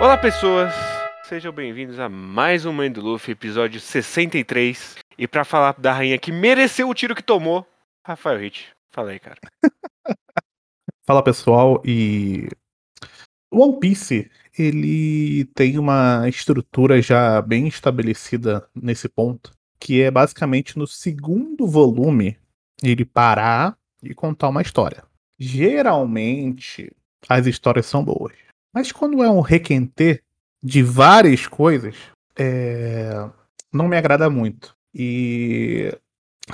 [0.00, 0.72] Olá, pessoas!
[1.24, 4.96] Sejam bem-vindos a mais um Mãe do Luffy, episódio 63.
[5.16, 7.66] E pra falar da rainha que mereceu o tiro que tomou,
[8.04, 8.72] Rafael Hit.
[8.90, 9.38] Fala aí, cara.
[11.06, 12.48] Fala pessoal, e
[13.52, 20.86] One Piece ele tem uma estrutura já bem estabelecida nesse ponto, que é basicamente no
[20.86, 22.36] segundo volume
[22.82, 25.04] ele parar e contar uma história.
[25.38, 26.90] Geralmente
[27.28, 28.34] as histórias são boas,
[28.72, 30.22] mas quando é um requenter
[30.62, 31.96] de várias coisas,
[32.36, 33.28] é...
[33.72, 34.74] não me agrada muito.
[34.94, 35.92] E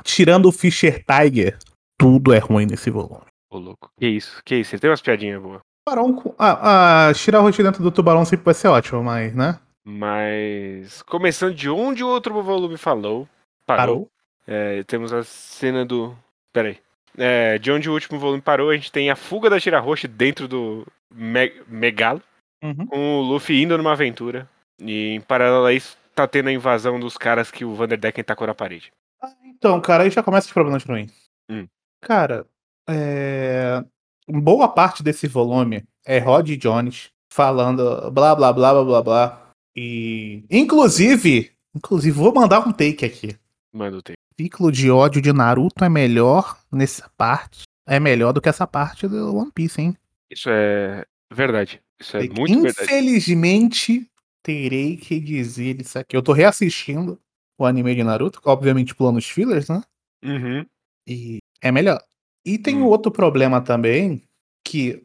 [0.02, 1.59] tirando o Fischer Tiger,
[1.98, 3.27] tudo é ruim nesse volume.
[3.51, 3.91] Ô, louco.
[3.98, 4.41] Que isso?
[4.45, 4.74] Que isso?
[4.74, 5.60] Ele tem umas piadinhas boas.
[5.85, 6.35] Tubarão com.
[6.38, 9.59] Ah, ah, tirar o rosto dentro do tubarão sempre vai ser ótimo, mas, né?
[9.85, 11.02] Mas.
[11.02, 13.29] Começando de onde o outro volume falou.
[13.66, 14.09] Parou.
[14.47, 16.16] É, temos a cena do.
[16.52, 16.79] Peraí.
[17.17, 20.47] É, de onde o último volume parou, a gente tem a fuga da Shirahoshi dentro
[20.47, 22.23] do Me Megalo.
[22.63, 22.87] Uhum.
[22.87, 24.49] Com o Luffy indo numa aventura.
[24.80, 28.47] E em paralelo a isso, tá tendo a invasão dos caras que o Vanderdecken tacou
[28.47, 28.93] na parede.
[29.45, 31.07] Então, cara, aí já começa os problemas pra mim.
[31.51, 31.67] Hum.
[32.01, 32.47] Cara,
[32.89, 33.85] é...
[34.27, 39.52] boa parte desse volume é Rod Jones falando blá blá blá blá blá blá.
[39.77, 40.45] E.
[40.51, 43.37] Inclusive, inclusive, vou mandar um take aqui.
[43.73, 44.19] Manda o tempo.
[44.41, 47.65] Ciclo de ódio de Naruto é melhor nessa parte.
[47.87, 49.96] É melhor do que essa parte do One Piece, hein?
[50.30, 51.83] Isso é verdade.
[52.01, 52.85] Isso é muito verdade.
[52.85, 54.07] Infelizmente,
[54.43, 56.16] terei que dizer isso aqui.
[56.16, 57.21] Eu tô reassistindo
[57.59, 59.83] o anime de Naruto, obviamente pulando os fillers, né?
[60.24, 60.65] Uhum.
[61.07, 62.01] E é melhor.
[62.45, 62.85] E tem Hum.
[62.85, 64.22] um outro problema também,
[64.65, 65.05] que.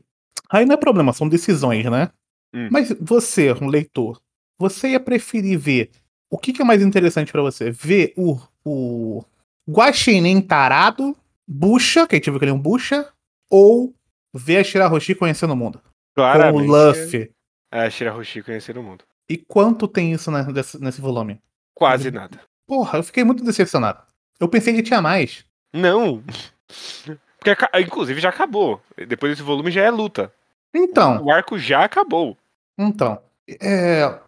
[0.50, 2.10] Aí não é problema, são decisões, né?
[2.54, 2.70] Hum.
[2.72, 4.22] Mas você, um leitor,
[4.58, 5.90] você ia preferir ver.
[6.30, 7.70] O que, que é mais interessante pra você?
[7.72, 9.24] Ver o, o
[9.70, 11.16] Guaxinim tarado,
[11.48, 13.08] bucha, que a gente viu que ele é um bucha,
[13.50, 13.94] ou
[14.34, 15.80] ver a Shirahoshi conhecendo o mundo?
[16.16, 16.68] Com o Claramente.
[16.68, 17.32] Luffy.
[17.72, 19.04] É a Shirahoshi conhecendo o mundo.
[19.30, 21.42] E quanto tem isso né, desse- nesse volume?
[21.74, 22.40] Quase nada.
[22.68, 24.02] Porra, eu fiquei muito decepcionado.
[24.40, 25.46] Eu pensei que tinha mais.
[25.74, 26.24] Não.
[27.40, 28.82] Porque, inclusive, já acabou.
[29.08, 30.34] Depois desse volume já é luta.
[30.74, 32.38] Então, O arco já acabou.
[32.78, 33.22] então,
[33.62, 34.20] é,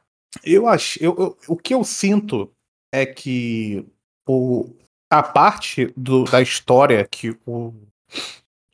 [0.44, 2.52] eu acho, eu, eu- o que eu sinto
[2.92, 3.86] é que
[4.28, 4.70] o,
[5.10, 7.74] a parte do- da história que, o,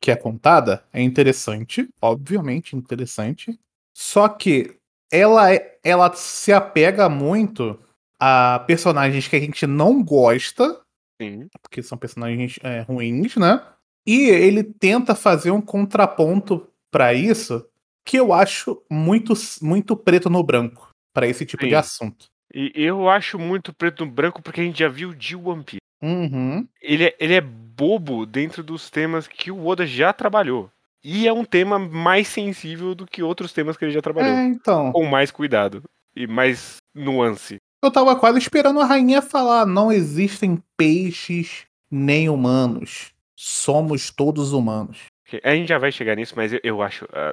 [0.00, 3.58] que é contada é interessante, obviamente interessante,
[3.96, 4.76] só que
[5.12, 7.78] ela, é- ela se apega muito
[8.18, 10.80] a personagens que a gente não gosta,
[11.20, 11.48] Sim.
[11.62, 13.64] porque são personagens é, ruins, né?
[14.06, 17.66] E ele tenta fazer um contraponto pra isso
[18.06, 19.32] que eu acho muito,
[19.62, 21.68] muito preto no branco pra esse tipo Sim.
[21.70, 22.26] de assunto.
[22.52, 25.78] E eu acho muito preto no branco porque a gente já viu de One Piece.
[26.02, 26.68] Uhum.
[26.82, 30.70] Ele é, ele é bobo dentro dos temas que o Oda já trabalhou.
[31.02, 34.32] E é um tema mais sensível do que outros temas que ele já trabalhou.
[34.32, 34.92] É, então.
[34.92, 35.82] Com mais cuidado.
[36.14, 37.56] E mais nuance.
[37.82, 43.12] Eu tava quase esperando a rainha falar: não existem peixes nem humanos.
[43.36, 45.06] Somos todos humanos.
[45.42, 47.06] A gente já vai chegar nisso, mas eu, eu acho.
[47.12, 47.30] ah,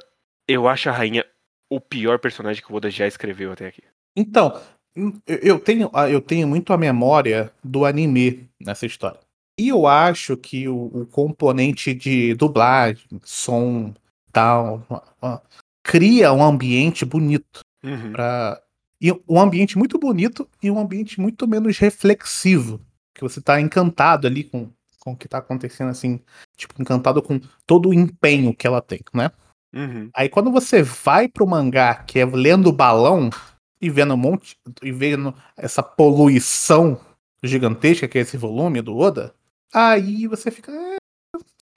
[0.48, 1.24] eu acho a rainha
[1.76, 3.82] o pior personagem que o Oda já escreveu até aqui.
[4.16, 4.60] Então,
[4.96, 9.20] hum, eu- tenho, a- eu tenho muito a memória do anime nessa história.
[9.58, 13.94] E eu acho que o, o componente de dublagem, som,
[14.32, 14.86] tal,
[15.82, 17.60] cria um ambiente bonito.
[17.84, 18.12] Uhum.
[18.12, 18.60] Pra...
[19.00, 22.80] E um ambiente muito bonito e um ambiente muito menos reflexivo.
[23.14, 26.20] Que você tá encantado ali com, com o que tá acontecendo, assim.
[26.56, 29.30] Tipo, encantado com todo o empenho que ela tem, né?
[29.74, 30.10] Uhum.
[30.14, 33.30] Aí quando você vai pro mangá, que é lendo o balão
[33.80, 34.56] e vendo um monte.
[34.82, 37.00] e vendo essa poluição
[37.42, 39.34] gigantesca que é esse volume do Oda,
[39.74, 40.70] aí você fica.
[40.72, 40.96] "É,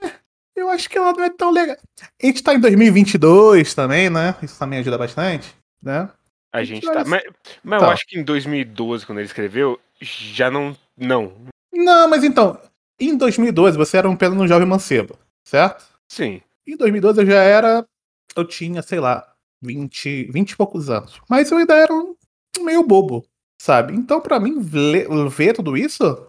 [0.06, 0.12] é,
[0.56, 1.76] eu acho que ela não é tão legal.
[2.22, 4.34] A gente tá em 2022 também, né?
[4.42, 6.08] Isso também ajuda bastante, né?
[6.52, 7.04] A Gente, tá.
[7.04, 7.22] Mas,
[7.62, 7.92] mas eu Tá.
[7.92, 10.76] acho que em 2012, quando ele escreveu, já não.
[10.96, 11.32] Não.
[11.74, 12.58] Não, mas então,
[12.98, 15.84] em 2012 você era um pelo no jovem mancebo, certo?
[16.08, 16.40] Sim.
[16.66, 17.86] Em 2012 eu já era.
[18.34, 19.26] Eu tinha, sei lá,
[19.62, 21.20] 20, 20 e poucos anos.
[21.28, 22.14] Mas eu ainda era um
[22.60, 23.24] meio bobo,
[23.60, 23.94] sabe?
[23.94, 26.28] Então, pra mim, ver tudo isso.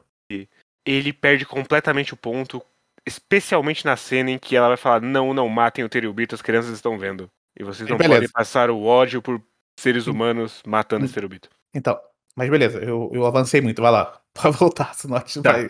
[0.86, 2.62] Ele perde completamente o ponto,
[3.06, 6.72] especialmente na cena em que ela vai falar: não, não matem o Terubito, as crianças
[6.74, 7.30] estão vendo.
[7.60, 8.14] E vocês não Beleza.
[8.16, 9.42] podem passar o ódio por
[9.80, 10.12] seres Hum.
[10.12, 11.06] humanos matando Hum.
[11.06, 11.50] esse Terubito.
[11.74, 12.00] Então,
[12.36, 14.22] mas beleza, eu, eu avancei muito, vai lá.
[14.34, 15.54] Pra voltar, senão a gente Tá.
[15.54, 15.70] vai.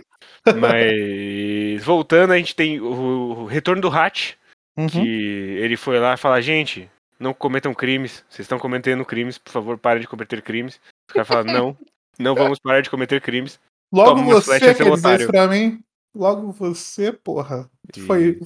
[0.59, 4.33] Mas voltando, a gente tem o retorno do Hatch,
[4.77, 4.87] Uhum.
[4.87, 6.89] que ele foi lá falar, gente,
[7.19, 10.79] não cometam crimes, vocês estão cometendo crimes, por favor, parem de cometer crimes.
[11.09, 11.77] Os caras falam, não,
[12.19, 13.59] não vamos parar de cometer crimes.
[13.91, 15.81] Logo toma você flecha, quer seu dizer isso pra mim?
[16.15, 17.69] Logo você, porra.
[17.95, 18.39] E- Foi.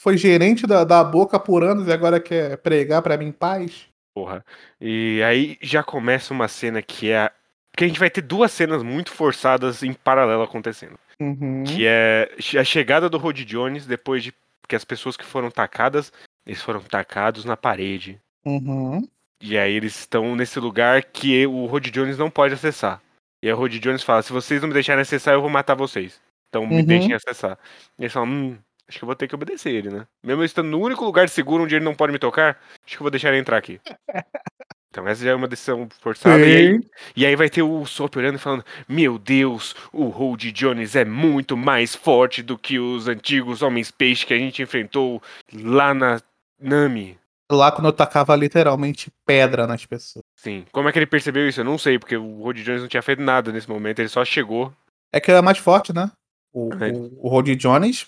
[0.00, 3.86] foi gerente da, da boca por anos e agora quer pregar para mim paz.
[4.14, 4.44] Porra.
[4.80, 7.30] E aí já começa uma cena que é.
[7.76, 10.98] Que a gente vai ter duas cenas muito forçadas em paralelo acontecendo.
[11.20, 11.62] Uhum.
[11.64, 12.28] Que é
[12.58, 14.32] a chegada do Rod Jones depois de
[14.68, 16.12] que as pessoas que foram tacadas,
[16.46, 18.20] eles foram tacados na parede.
[18.44, 19.08] Uhum.
[19.42, 23.00] E aí eles estão nesse lugar que o Rod Jones não pode acessar.
[23.42, 25.74] E aí o Rod Jones fala: se vocês não me deixarem acessar, eu vou matar
[25.74, 26.20] vocês.
[26.48, 26.84] Então me Uhum.
[26.84, 27.58] deixem acessar.
[27.98, 30.06] E eles falam, hum, acho que eu vou ter que obedecer ele, né?
[30.24, 33.00] Mesmo eu estando no único lugar seguro onde ele não pode me tocar, acho que
[33.00, 33.80] eu vou deixar ele entrar aqui.
[34.90, 36.38] Então essa já é uma decisão forçada.
[36.40, 36.80] E aí,
[37.16, 41.04] e aí vai ter o Sop olhando e falando: Meu Deus, o Hold Jones é
[41.04, 46.20] muito mais forte do que os antigos homens peixe que a gente enfrentou lá na
[46.60, 47.18] Nami.
[47.50, 50.24] Lá quando eu tacava literalmente pedra nas pessoas.
[50.36, 50.64] Sim.
[50.70, 51.60] Como é que ele percebeu isso?
[51.60, 54.24] Eu não sei, porque o Hold Jones não tinha feito nada nesse momento, ele só
[54.24, 54.72] chegou.
[55.12, 56.10] É que ele é mais forte, né?
[56.52, 56.90] O, É.
[56.90, 58.04] o, o Rod Jones,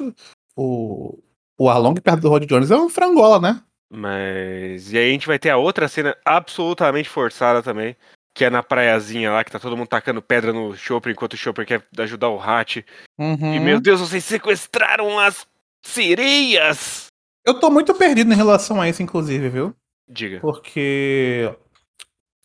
[0.57, 1.19] o,
[1.59, 3.63] o Arlong perto do Rod Jones é um frangola, né?
[3.91, 4.93] Mas.
[4.93, 7.97] E aí a gente vai ter a outra cena absolutamente forçada também.
[8.33, 11.37] Que é na praiazinha lá, que tá todo mundo tacando pedra no Chopper enquanto o
[11.37, 12.85] Chopper quer ajudar o Hat.
[13.19, 13.55] Uhum.
[13.55, 15.45] E meu Deus, vocês sequestraram as
[15.83, 17.09] sereias!
[17.45, 19.75] Eu tô muito perdido em relação a isso, inclusive, viu?
[20.09, 20.39] Diga.
[20.41, 21.53] Porque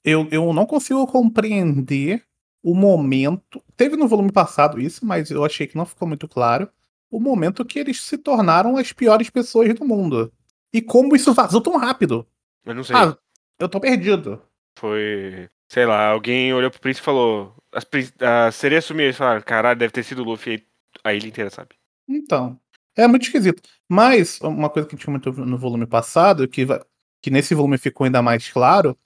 [0.04, 2.24] eu, eu não consigo compreender
[2.64, 3.62] o momento.
[3.76, 6.70] Teve no volume passado isso, mas eu achei que não ficou muito claro.
[7.12, 10.32] O momento que eles se tornaram as piores pessoas do mundo.
[10.76, 12.28] E como isso vazou tão rápido.
[12.66, 12.96] Eu não sei.
[12.96, 13.18] Ah,
[13.58, 14.42] eu tô perdido.
[14.78, 15.50] Foi.
[15.72, 17.56] Sei lá, alguém olhou pro príncipe e falou.
[17.72, 19.06] As, prin- as sereias sumiram.
[19.06, 20.66] Eles falaram, caralho, deve ter sido o Luffy.
[21.04, 21.70] Aí a ilha inteira sabe.
[22.10, 22.60] Então,
[22.96, 23.62] é muito esquisito.
[23.90, 26.82] Mas, uma coisa que a gente comentou no volume passado, que, vai-
[27.22, 28.98] que nesse volume ficou ainda mais claro,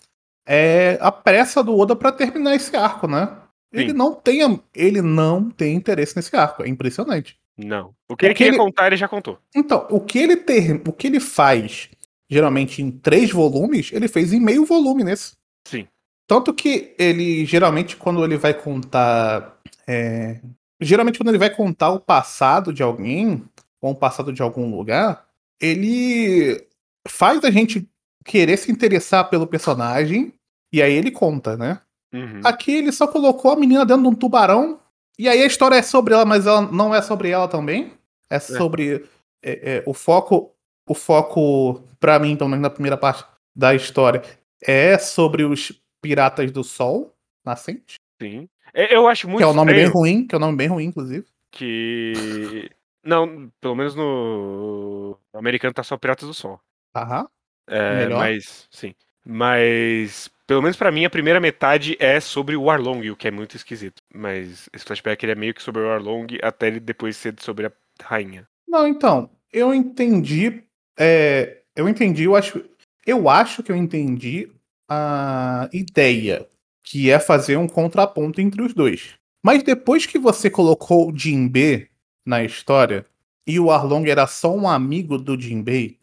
[0.48, 3.38] é a pressa do Oda pra terminar esse arco, né?
[3.72, 3.96] Ele Sim.
[3.98, 7.39] não tem, ele não tem interesse nesse arco, é impressionante.
[7.66, 7.94] Não.
[8.10, 9.38] O que ele queria ele- contar, ele já contou.
[9.56, 11.90] Então, o que ele ter, o que ele faz,
[12.30, 15.34] geralmente em três volumes, ele fez em meio volume nesse.
[15.68, 15.88] Sim.
[16.28, 19.58] Tanto que ele, geralmente, quando ele vai contar.
[19.88, 20.40] é,
[20.80, 23.44] geralmente, quando ele vai contar o passado de alguém,
[23.82, 25.26] ou o passado de algum lugar,
[25.60, 26.66] ele
[27.08, 27.88] faz a gente
[28.24, 30.32] querer se interessar pelo personagem,
[30.72, 31.82] e aí ele conta, né?
[32.14, 32.42] Uhum.
[32.44, 34.80] Aqui ele só colocou a menina dentro de um tubarão,
[35.20, 37.92] e aí a história é sobre ela, mas ela não é sobre ela também.
[38.30, 39.06] É sobre
[39.44, 40.56] é, é, o foco.
[40.88, 43.24] O foco, pra mim, então, na primeira parte
[43.56, 44.24] da história,
[44.66, 45.72] é sobre os
[46.02, 47.14] Piratas do Sol
[47.46, 47.96] Nascente.
[48.22, 48.48] Sim.
[48.74, 50.58] É, Eu acho muito que é um nome bem estranho ruim, que é um nome
[50.58, 51.26] bem ruim, inclusive.
[51.52, 52.70] que.
[53.04, 55.18] Não, pelo menos no.
[55.34, 56.60] Americano tá só Piratas do Sol.
[56.96, 57.28] Aham.
[57.68, 58.20] É, Melhor.
[58.20, 58.68] mas.
[58.72, 58.94] Sim.
[59.26, 60.30] Mas.
[60.50, 63.56] Pelo menos pra mim, a primeira metade é sobre o Arlong, o que é muito
[63.56, 64.02] esquisito.
[64.12, 67.68] Mas esse flashback ele é meio que sobre o Arlong até ele depois ser sobre
[67.68, 68.48] a rainha.
[68.68, 70.64] Não, então, eu entendi.
[70.98, 72.66] é, eu entendi, eu acho.
[73.06, 74.50] Eu acho que eu entendi
[74.90, 76.48] a ideia,
[76.84, 79.14] que é fazer um contraponto entre os dois.
[79.46, 81.92] Mas depois que você colocou o Jinbe
[82.26, 83.06] na história
[83.46, 85.99] e o Arlong era só um amigo do Jinbei,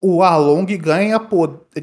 [0.00, 1.18] o Arlong ganha,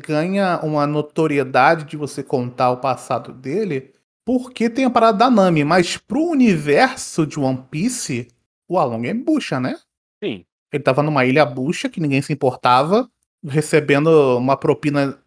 [0.05, 3.93] ganha uma notoriedade de você contar o passado dele
[4.25, 8.27] porque tem a parada da Nami, mas pro universo de One Piece,
[8.67, 9.77] o Arlong é bucha, né?
[10.23, 10.43] Sim.
[10.71, 13.07] Ele tava numa ilha bucha que ninguém se importava,
[13.45, 15.19] recebendo uma propina,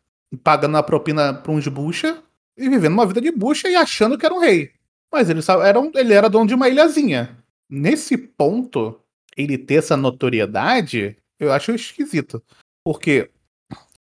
[0.43, 2.21] pagando a propina pra uns bucha
[2.57, 4.73] e vivendo uma vida de bucha e achando que era um rei.
[5.13, 7.39] Mas ele, era, um- ele era dono de uma ilhazinha.
[7.71, 8.99] Nesse ponto,
[9.37, 12.43] ele ter essa notoriedade, eu acho esquisito.
[12.89, 13.29] Porque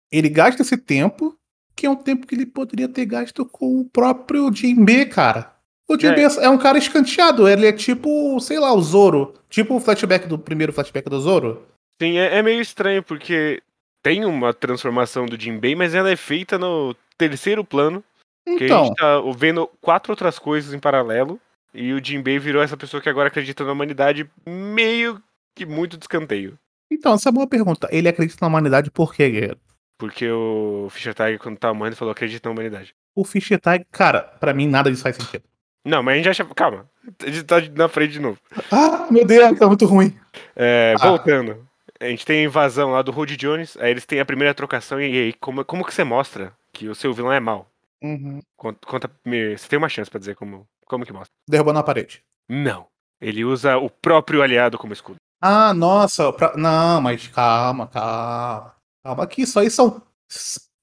[0.09, 1.37] ele gasta esse tempo,
[1.75, 5.53] que é um tempo que ele poderia ter gasto com o próprio Jinbe, cara.
[5.89, 6.45] O Jinbe é.
[6.45, 9.35] é um cara escanteado, ele é tipo, sei lá, o Zoro.
[9.51, 11.67] Tipo o flashback do primeiro flashback do Zoro.
[12.01, 13.61] Sim, é, é meio estranho, porque
[14.01, 18.05] tem uma transformação do Jinbei, mas ela é feita no terceiro plano.
[18.47, 21.41] Que a Então, gente tá vendo quatro outras coisas em paralelo.
[21.75, 25.21] E o Jinbei virou essa pessoa que agora acredita na humanidade meio
[25.57, 26.57] que muito de escanteio.
[26.91, 27.89] Então, essa é uma boa pergunta.
[27.91, 29.59] Ele acredita na humanidade por quê, guerreiro?
[29.99, 32.95] Porque o Fischer Tiger, quando tava morrendo, falou acredita na humanidade.
[33.17, 35.43] O Fish Tag, cara, pra mim nada disso faz sentido.
[35.85, 36.45] Não, mas a gente já.
[36.45, 36.89] Calma,
[37.21, 38.39] a gente tá na frente de novo.
[38.71, 40.17] Ah, meu Deus, tá muito ruim.
[40.55, 41.09] É, Ah.
[41.09, 41.67] Voltando.
[42.01, 45.01] A gente tem a invasão lá do Rod Jones, aí eles têm a primeira trocação,
[45.01, 47.69] e aí, como, como que você mostra que o seu vilão é mau?
[48.01, 48.41] Uhum.
[48.57, 51.33] Conta, conta- você tem uma chance pra dizer como, como que mostra.
[51.49, 52.23] Derrubando a parede.
[52.49, 52.87] Não.
[53.21, 55.18] Ele usa o próprio aliado como escudo.
[55.41, 56.33] Ah, nossa.
[56.33, 58.75] pra- Não, mas calma, calma.
[59.03, 60.03] Calma que isso aí são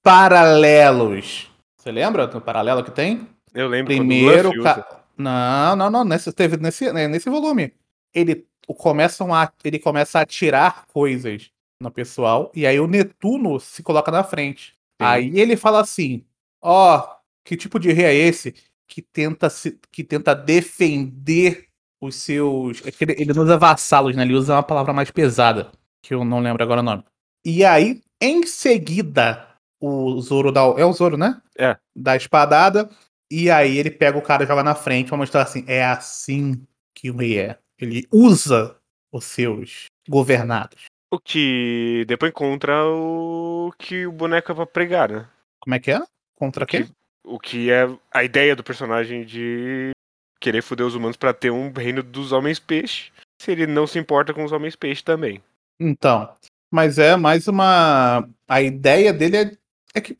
[0.02, 1.50] paralelos.
[1.76, 3.28] Você lembra do paralelo que tem?
[3.54, 5.04] Eu lembro Primeiro, ca...
[5.16, 7.72] não, não, não, nesse, teve nesse, né, nesse volume.
[8.14, 13.60] Ele, o começam a, ele começa a atirar coisas no pessoal, e aí o Netuno
[13.60, 14.76] se coloca na frente.
[15.00, 15.06] Sim.
[15.06, 16.24] Aí ele fala assim:
[16.62, 18.54] Ó, oh, que tipo de rei é esse
[18.86, 21.65] que tenta, se, que tenta defender
[22.00, 22.82] os seus.
[22.86, 24.22] É ele, não usa vassalos, né?
[24.22, 25.70] Ele usa uma palavra mais pesada,
[26.02, 27.04] que eu não lembro agora o nome.
[27.44, 29.46] E aí, em seguida,
[29.80, 30.62] o Zoro dá.
[30.76, 31.40] É o Zoro, né?
[31.58, 31.76] É.
[31.94, 32.88] Dá espadada.
[33.30, 36.66] E aí ele pega o cara e joga na frente pra mostrar assim: é assim
[36.94, 37.58] que o rei é.
[37.78, 38.76] Ele usa
[39.12, 40.84] os seus governados.
[41.10, 45.28] O que depois contra o que o boneco pra pregar, né?
[45.60, 46.00] Como é que é?
[46.34, 46.88] Contra quem?
[47.24, 49.90] O que é a ideia do personagem de
[50.40, 53.98] querer foder os humanos para ter um reino dos homens peixe, se ele não se
[53.98, 55.42] importa com os homens peixe também.
[55.78, 56.32] Então,
[56.70, 59.50] mas é mais uma a ideia dele é,
[59.94, 60.16] é que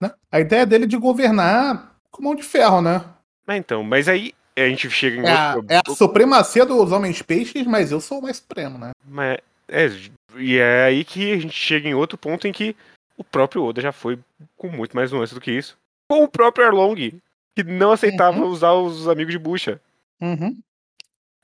[0.00, 0.12] né?
[0.30, 3.04] A ideia dele é de governar com mão de ferro, né?
[3.46, 5.66] Ah, então, mas aí a gente chega em é, outro...
[5.70, 8.90] a, é a supremacia dos homens peixes, mas eu sou o mais supremo, né?
[9.06, 9.88] Mas é,
[10.36, 12.76] e é aí que a gente chega em outro ponto em que
[13.16, 14.18] o próprio Oda já foi
[14.56, 15.76] com muito mais nuance do que isso.
[16.08, 17.14] Com o próprio Arlong,
[17.54, 18.48] que não aceitava uhum.
[18.48, 19.80] usar os amigos de bucha.
[20.20, 20.56] Uhum.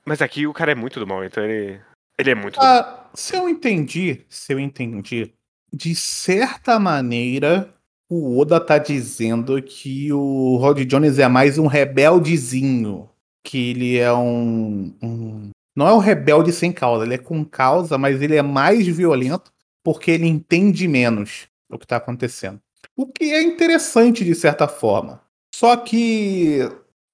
[0.05, 1.79] Mas aqui o cara é muito do mal, então ele.
[2.17, 5.33] Ele é muito ah, Se eu entendi, se eu entendi,
[5.71, 7.73] de certa maneira,
[8.09, 13.09] o Oda tá dizendo que o Rod Jones é mais um rebeldezinho.
[13.43, 15.49] Que ele é um, um.
[15.75, 19.51] Não é um rebelde sem causa, ele é com causa, mas ele é mais violento
[19.83, 22.59] porque ele entende menos o que tá acontecendo.
[22.95, 25.21] O que é interessante de certa forma.
[25.59, 26.59] Só que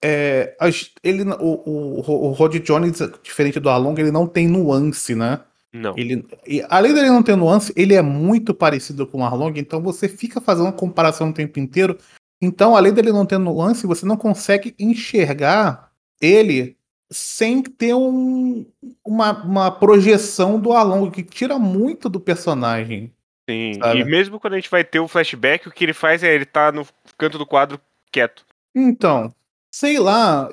[0.04, 0.56] é,
[1.04, 5.40] ele, o, o, o Rod Jones, diferente do Along, ele não tem nuance, né?
[5.74, 5.96] Não.
[5.98, 6.24] Ele,
[6.70, 10.40] além dele não ter nuance, ele é muito parecido com o Arlong, então você fica
[10.40, 11.98] fazendo comparação o tempo inteiro.
[12.40, 15.90] Então, além dele não ter nuance, você não consegue enxergar
[16.22, 16.78] ele
[17.12, 18.64] sem ter um,
[19.04, 23.12] uma, uma projeção do Arlong, que tira muito do personagem.
[23.50, 24.02] Sim, sabe?
[24.02, 26.46] e mesmo quando a gente vai ter o flashback, o que ele faz é ele
[26.46, 26.86] tá no
[27.18, 27.82] canto do quadro
[28.12, 28.46] quieto.
[28.74, 29.34] Então,
[29.72, 30.50] sei lá,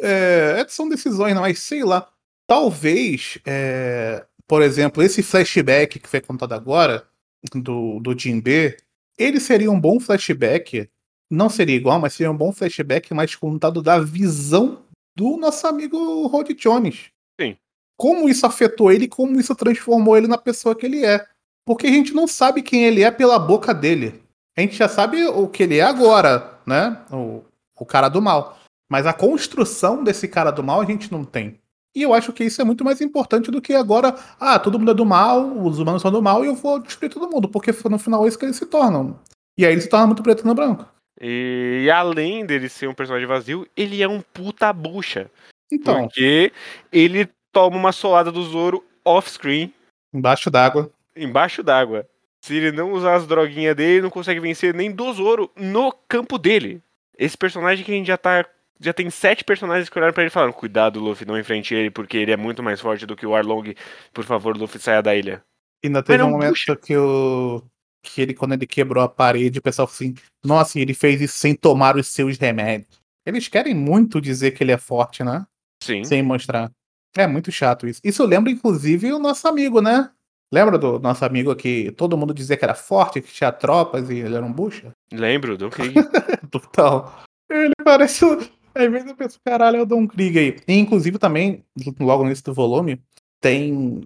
[0.00, 2.08] é, é são decisões, não, mas sei lá.
[2.46, 7.06] Talvez, é, por exemplo, esse flashback que foi contado agora,
[7.54, 8.76] do, do Jinbe,
[9.18, 10.88] ele seria um bom flashback.
[11.30, 14.82] Não seria igual, mas seria um bom flashback mais contado da visão
[15.16, 17.10] do nosso amigo Rod Jones.
[17.40, 17.56] Sim.
[17.96, 21.24] Como isso afetou ele, como isso transformou ele na pessoa que ele é.
[21.64, 24.21] Porque a gente não sabe quem ele é pela boca dele.
[24.56, 26.98] A gente já sabe o que ele é agora, né?
[27.10, 27.42] O,
[27.78, 28.58] o cara do mal.
[28.90, 31.58] Mas a construção desse cara do mal a gente não tem.
[31.94, 34.92] E eu acho que isso é muito mais importante do que agora, ah, todo mundo
[34.92, 37.70] é do mal, os humanos são do mal e eu vou destruir todo mundo, porque
[37.88, 39.18] no final é isso que eles se tornam.
[39.58, 40.86] E aí ele se torna muito preto no branco.
[41.20, 45.30] E além dele ser um personagem vazio, ele é um puta bucha.
[45.70, 46.02] Então.
[46.02, 46.52] Porque
[46.90, 49.72] ele toma uma solada do Zoro off-screen.
[50.14, 52.06] Embaixo d'água embaixo d'água.
[52.42, 55.92] Se ele não usar as droguinhas dele, ele não consegue vencer nem do Zoro no
[56.08, 56.82] campo dele.
[57.16, 58.44] Esse personagem que a gente já tá.
[58.80, 61.88] Já tem sete personagens que olharam pra ele e falaram: Cuidado, Luffy, não enfrente ele,
[61.88, 63.74] porque ele é muito mais forte do que o Arlong.
[64.12, 65.44] Por favor, Luffy, saia da ilha.
[65.84, 66.76] Ainda teve um momento puxa.
[66.76, 67.62] que o.
[68.04, 71.54] Que ele, quando ele quebrou a parede, o pessoal assim, nossa, ele fez isso sem
[71.54, 73.00] tomar os seus remédios.
[73.24, 75.46] Eles querem muito dizer que ele é forte, né?
[75.80, 76.02] Sim.
[76.02, 76.72] Sem mostrar.
[77.16, 78.00] É muito chato isso.
[78.02, 80.10] Isso lembra, inclusive, o nosso amigo, né?
[80.52, 84.18] Lembra do nosso amigo que todo mundo dizia que era forte, que tinha tropas e
[84.18, 84.92] ele era um bucha?
[85.10, 85.94] Lembro, Don Krieg.
[86.50, 87.22] Total.
[87.50, 88.26] Ele parece.
[88.74, 90.56] Às vezes eu penso, caralho, é o Don Krieg aí.
[90.68, 91.64] E, inclusive, também,
[91.98, 93.02] logo no início do volume,
[93.40, 94.02] tem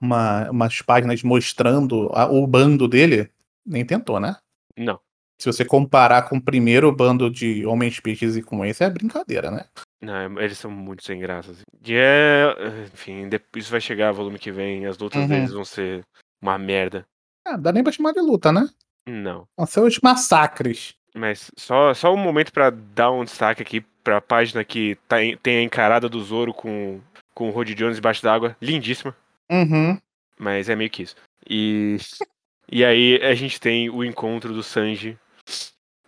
[0.00, 3.30] uma, umas páginas mostrando a, o bando dele.
[3.64, 4.36] Nem tentou, né?
[4.78, 4.98] Não.
[5.38, 9.50] Se você comparar com o primeiro bando de homens peixes e com esse, é brincadeira,
[9.50, 9.66] né?
[10.04, 11.52] Não, eles são muito sem graça.
[11.52, 11.62] Assim.
[11.84, 12.54] E é.
[12.92, 15.28] Enfim, isso vai chegar volume que vem, as lutas uhum.
[15.28, 16.04] deles vão ser
[16.42, 17.06] uma merda.
[17.46, 18.68] Ah, dá nem pra chamar de luta, né?
[19.06, 19.46] Não.
[19.56, 20.94] Vão ser os massacres.
[21.14, 25.58] Mas só, só um momento para dar um destaque aqui pra página que tá, tem
[25.58, 27.00] a encarada do Zoro com,
[27.34, 28.56] com o Rod Jones embaixo d'água.
[28.60, 29.16] Lindíssima.
[29.50, 29.98] Uhum.
[30.38, 31.16] Mas é meio que isso.
[31.48, 31.96] E.
[32.70, 35.18] e aí a gente tem o encontro do Sanji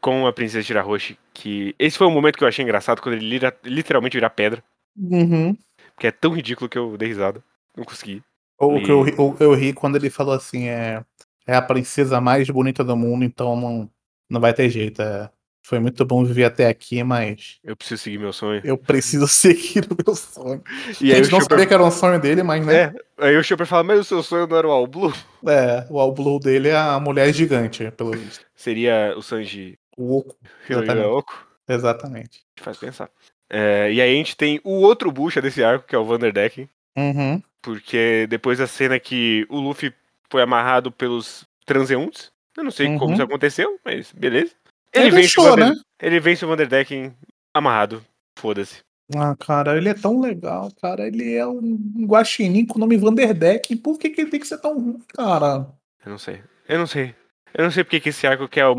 [0.07, 3.41] com a Princesa Shirahoshi, que esse foi um momento que eu achei engraçado, quando ele
[3.65, 4.63] literalmente vira pedra.
[4.97, 5.59] Uhum.
[5.97, 7.43] Porque é tão ridículo que eu dei risada.
[7.77, 8.23] Não consegui.
[8.57, 8.85] Ou e...
[8.85, 11.03] que eu, eu, eu, ri quando ele falou assim, é,
[11.45, 13.91] é a princesa mais bonita do mundo, então não,
[14.31, 15.03] não vai ter jeito.
[15.03, 15.29] É,
[15.61, 17.59] foi muito bom viver até aqui, mas.
[17.65, 18.61] Eu preciso seguir meu sonho.
[18.63, 20.63] Eu preciso seguir o meu sonho.
[21.01, 21.57] E a gente não Chopper...
[21.57, 22.95] sabia que era um sonho dele, mas né.
[23.19, 25.13] É, aí o Chopper fala, mas o seu sonho não era o All Blue?
[25.45, 28.47] É, o All Blue dele é a mulher gigante, pelo visto.
[28.55, 30.37] Seria o Sanji o Oco.
[30.69, 31.07] Exatamente.
[31.07, 31.47] Oco.
[31.69, 32.41] Exatamente.
[32.61, 33.11] Faz pensar.
[33.51, 36.69] É, e aí a gente tem o outro bucha desse arco, que é o Vanderdeck.
[36.97, 37.43] Uhum.
[37.63, 39.93] Porque depois da cena que o Luffy
[40.31, 42.31] foi amarrado pelos transeuntes.
[42.57, 42.99] Eu não sei Uhum.
[42.99, 44.53] como isso aconteceu, mas beleza.
[44.93, 45.81] Ele, Ele vence, o deixou, Vander, né?
[46.01, 47.15] ele vence o Vanderdecken
[47.55, 48.03] amarrado.
[48.39, 48.83] Foda-se.
[49.15, 51.07] Ah, cara, ele é tão legal, cara.
[51.07, 53.75] Ele é um guaxinim com o nome Vanderdeck.
[53.77, 55.69] Por que, que ele tem que ser tão ruim, cara?
[56.05, 56.43] Eu não sei.
[56.69, 57.15] Eu não sei.
[57.55, 58.77] Eu não sei porque que esse arco quer ao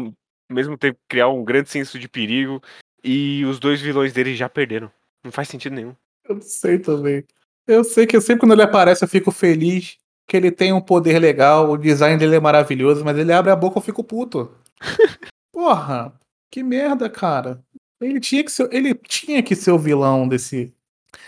[0.54, 2.62] mesmo tempo criar um grande senso de perigo
[3.04, 4.92] e os dois vilões dele já perderam.
[5.24, 5.96] Não faz sentido nenhum.
[6.28, 7.24] Eu não sei também.
[7.66, 11.20] Eu sei que sempre quando ele aparece eu fico feliz que ele tem um poder
[11.20, 14.52] legal, o design dele é maravilhoso, mas ele abre a boca eu fico puto.
[15.54, 16.14] Porra,
[16.52, 17.64] que merda, cara.
[18.00, 20.74] Ele tinha que ser, ele tinha que ser o vilão desse,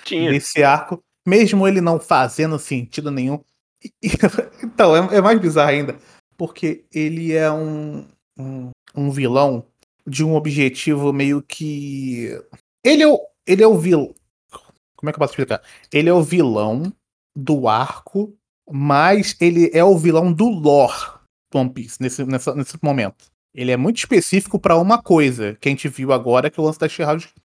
[0.04, 0.32] Tinha.
[0.32, 3.42] desse arco, mesmo ele não fazendo sentido nenhum.
[3.84, 5.98] E- e- então, é, é mais bizarro ainda,
[6.38, 8.06] porque ele é um,
[8.38, 9.66] um, um vilão
[10.06, 12.30] de um objetivo meio que.
[12.84, 14.14] Ele é o, ele é o vilão.
[14.96, 15.62] Como é que eu posso explicar?
[15.94, 16.92] Ele é o vilão
[17.36, 18.34] do arco,
[18.70, 21.20] mas ele é o vilão do lore
[21.52, 23.26] do One Piece nesse, nessa- nesse momento.
[23.56, 26.66] Ele é muito específico pra uma coisa que a gente viu agora, que é o
[26.66, 26.88] lance da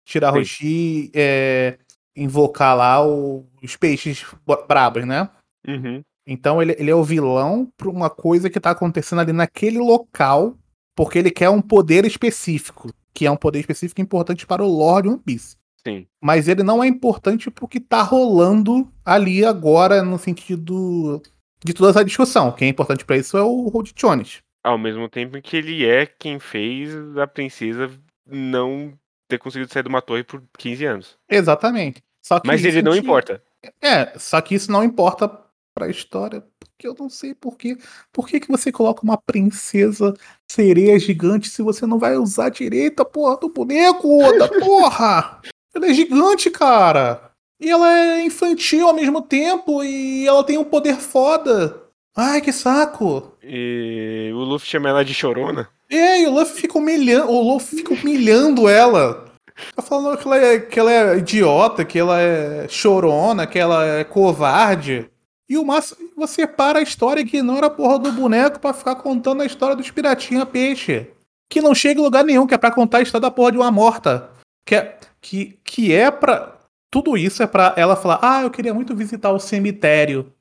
[0.06, 1.78] Shirahoshi, é,
[2.16, 5.28] invocar lá o- os peixes bo- brabos, né?
[5.66, 6.02] Uhum.
[6.26, 10.54] Então ele, ele é o vilão pra uma coisa que tá acontecendo ali naquele local,
[10.96, 15.08] porque ele quer um poder específico, que é um poder específico importante para o Lord
[15.08, 15.56] One Piece.
[15.86, 16.06] Sim.
[16.20, 21.22] Mas ele não é importante pro que tá rolando ali agora, no sentido
[21.64, 22.50] de toda essa discussão.
[22.50, 24.38] Quem é importante pra isso é o Road Jones.
[24.64, 27.88] Ao mesmo tempo que ele é quem fez a princesa
[28.28, 28.92] não
[29.28, 31.16] ter conseguido sair de uma torre por 15 anos.
[31.30, 32.02] Exatamente.
[32.20, 33.40] Só que Mas ele não que- importa.
[33.80, 35.28] É, só que isso não importa
[35.76, 37.76] pra história, porque eu não sei por quê.
[38.10, 40.14] Por que, que você coloca uma princesa
[40.50, 45.42] sereia gigante se você não vai usar direito a porra do boneco, Oda, porra!
[45.74, 47.30] Ela é gigante, cara!
[47.60, 51.82] E ela é infantil ao mesmo tempo e ela tem um poder foda.
[52.16, 53.32] Ai, que saco!
[53.42, 55.68] E o Luffy chama ela de chorona.
[55.90, 59.26] É, e o Luffy fica humilhando, o Luffy fica humilhando ela.
[59.74, 63.86] Tá falando que ela, é, que ela é idiota, que ela é chorona, que ela
[63.86, 65.10] é covarde.
[65.48, 68.96] E o máximo, você para a história e ignora a porra do boneco pra ficar
[68.96, 71.10] contando a história dos piratinha peixe.
[71.48, 73.58] Que não chega em lugar nenhum, que é pra contar a história da porra de
[73.58, 74.30] uma morta.
[74.66, 76.56] Que é, que, que é pra.
[76.90, 80.32] Tudo isso é pra ela falar: Ah, eu queria muito visitar o cemitério.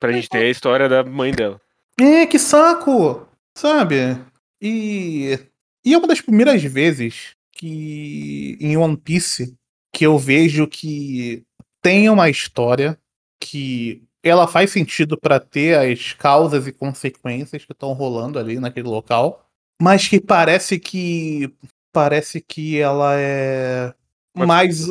[0.00, 1.60] Pra gente ter a história da mãe dela.
[2.00, 3.28] É, que saco!
[3.56, 4.18] Sabe?
[4.60, 5.38] E.
[5.84, 9.54] E é uma das primeiras vezes que em One Piece
[9.94, 11.42] que eu vejo que
[11.82, 12.98] tem uma história
[13.38, 18.88] que ela faz sentido pra ter as causas e consequências que estão rolando ali naquele
[18.88, 19.46] local,
[19.80, 21.52] mas que parece que
[21.92, 23.92] parece que ela é
[24.36, 24.88] Mas- mais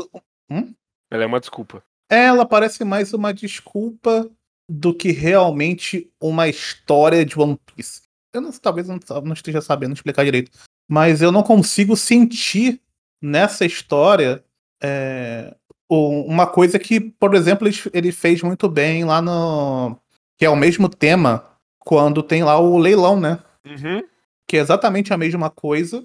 [1.12, 1.84] Ela é uma desculpa.
[2.10, 4.30] ela parece mais uma desculpa
[4.70, 8.02] do que realmente uma história de One Piece.
[8.34, 10.52] Eu não, talvez não, não esteja sabendo explicar direito,
[10.88, 12.80] mas eu não consigo sentir
[13.22, 14.44] nessa história
[14.82, 15.56] é,
[15.90, 19.98] uma coisa que, por exemplo, ele, fez muito bem lá no.
[20.38, 21.44] que é o mesmo tema
[21.80, 23.40] quando tem lá o leilão, né?
[23.66, 24.04] Uhum.
[24.48, 26.04] que é exatamente a mesma coisa,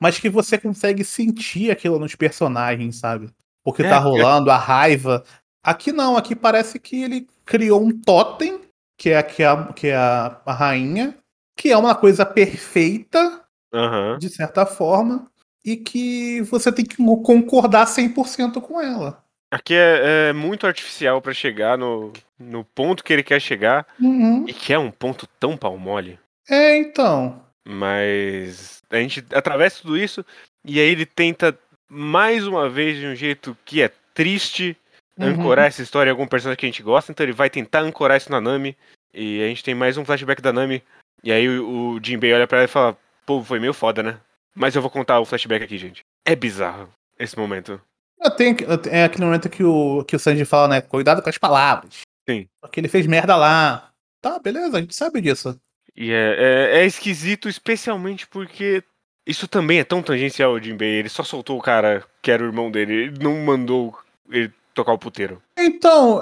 [0.00, 3.30] mas que você consegue sentir aquilo nos personagens, sabe?
[3.64, 3.98] Porque É, tá é.
[3.98, 5.24] rolando, a raiva.
[5.62, 8.60] Aqui não, aqui parece que ele criou um totem,
[8.96, 11.16] que é, que é, a, que é a, a rainha,
[11.56, 13.42] que é uma coisa perfeita,
[13.74, 14.18] Aham.
[14.18, 15.30] de certa forma,
[15.64, 19.22] e que você tem que concordar 100% com ela.
[19.50, 23.86] Aqui é, é muito artificial pra chegar no, no ponto que ele quer chegar.
[24.00, 24.46] Uhum.
[24.46, 26.18] E que é um ponto tão pau mole.
[26.48, 27.42] É, então.
[27.66, 30.24] Mas a gente atravessa tudo isso
[30.64, 34.76] e aí ele tenta mais uma vez de um jeito que é triste
[35.18, 35.30] Uhum.
[35.30, 38.16] ancorar essa história em algum personagem que a gente gosta, então ele vai tentar ancorar
[38.16, 38.76] isso na Nami.
[39.12, 40.82] E a gente tem mais um flashback da Nami.
[41.24, 44.20] E aí o, o Jinbei olha pra ela e fala: Pô, foi meio foda, né?
[44.58, 46.00] Mas eu vou contar o flashback aqui, gente.
[46.26, 47.80] É bizarro esse momento.
[48.20, 50.80] Eu tenho, eu tenho- é aquele momento que o, que o Sanji fala, né?
[50.80, 52.00] Cuidado com as palavras.
[52.28, 52.46] Sim.
[52.60, 53.90] Porque ele fez merda lá.
[54.20, 55.56] Tá, beleza, a gente sabe disso.
[55.96, 58.82] E é, é, é esquisito, especialmente porque
[59.26, 60.90] isso também é tão tangencial ao Jinbei.
[60.98, 62.92] Ele só soltou o cara que era o irmão dele.
[62.94, 63.96] Ele não mandou
[64.28, 65.40] ele tocar o puteiro.
[65.56, 66.20] Então,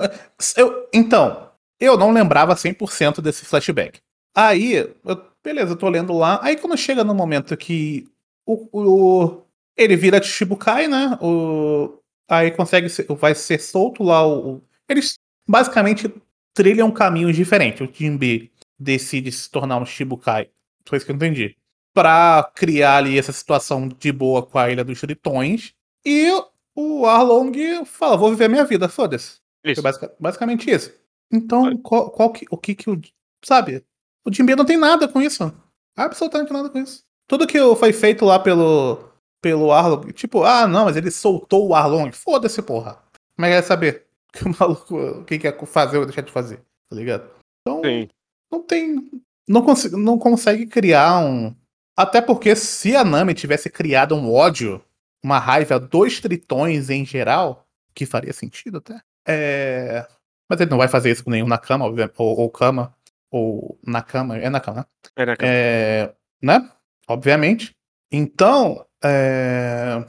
[0.57, 3.99] eu, então, eu não lembrava 100% desse flashback.
[4.35, 6.38] Aí, eu- beleza, eu tô lendo lá.
[6.42, 8.07] Aí quando chega no momento que
[8.46, 9.42] o, o-
[9.76, 11.18] ele vira Chichibukai, né?
[11.20, 16.12] O, aí consegue ser, vai ser solto lá o, eles basicamente
[16.54, 17.80] trilham caminhos diferentes.
[17.87, 20.48] O Jinbe decide se tornar um Shibukai.
[20.87, 21.56] Foi isso que eu entendi.
[21.92, 25.74] Pra criar ali essa situação de boa com a Ilha dos Tritões.
[26.04, 26.30] E
[26.74, 29.38] o Arlong fala, vou viver minha vida, foda-se.
[29.62, 29.82] Foi Isso.
[29.82, 30.92] basic- basicamente isso.
[31.32, 33.00] Então, qual, qual que, o que, que o
[33.44, 33.85] sabe?
[34.24, 35.52] O Jinbei não tem nada com isso.
[35.96, 37.04] Absolutamente nada com isso.
[37.28, 39.10] Tudo que foi feito lá pelo,
[39.42, 42.12] pelo Arlong, tipo, ah, não, mas ele soltou o Arlong.
[42.12, 42.98] Foda-se, porra.
[43.36, 46.96] Mas quer saber que o maluco, o que quer fazer ou deixar de fazer, tá
[46.96, 47.28] ligado?
[47.62, 48.08] Então, Sim.
[48.50, 49.10] não tem.
[49.48, 51.54] Não, cons não consegue criar um.
[51.96, 54.82] Até porque se a Nami tivesse criado um ódio,
[55.22, 59.00] uma raiva dos tritões em geral, que faria sentido até.
[59.26, 60.06] É...
[60.48, 62.94] Mas ele não vai fazer isso com nenhum Nakama, ou, ou Kama,
[63.30, 64.84] ou Nakama, é Nakama, né?
[65.16, 65.48] É Nakama.
[65.50, 66.14] É...
[66.42, 66.70] Né?
[67.08, 67.70] Obviamente.
[68.10, 70.04] Então, é...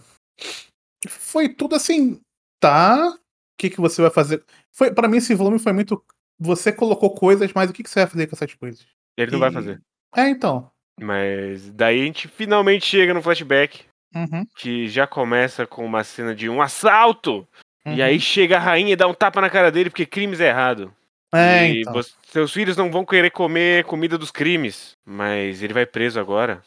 [1.07, 2.19] foi tudo assim,
[2.60, 3.10] tá?
[3.10, 3.17] O
[3.57, 4.43] que, que você vai fazer?
[4.71, 6.03] Foi para mim esse volume foi muito.
[6.39, 8.86] Você colocou coisas, mas o que, que você vai fazer com essas coisas?
[9.17, 9.81] Ele não E- vai fazer.
[10.15, 10.69] É, então.
[10.99, 16.33] Mas daí a gente finalmente chega no flashback, Uhum, que já começa com uma cena
[16.33, 17.47] de um assalto.
[17.86, 18.03] E uhum.
[18.03, 20.93] aí chega a rainha e dá um tapa na cara dele porque crimes é errado.
[21.33, 22.01] É, e então.
[22.25, 24.93] seus filhos não vão querer comer comida dos crimes.
[25.05, 26.63] Mas ele vai preso agora.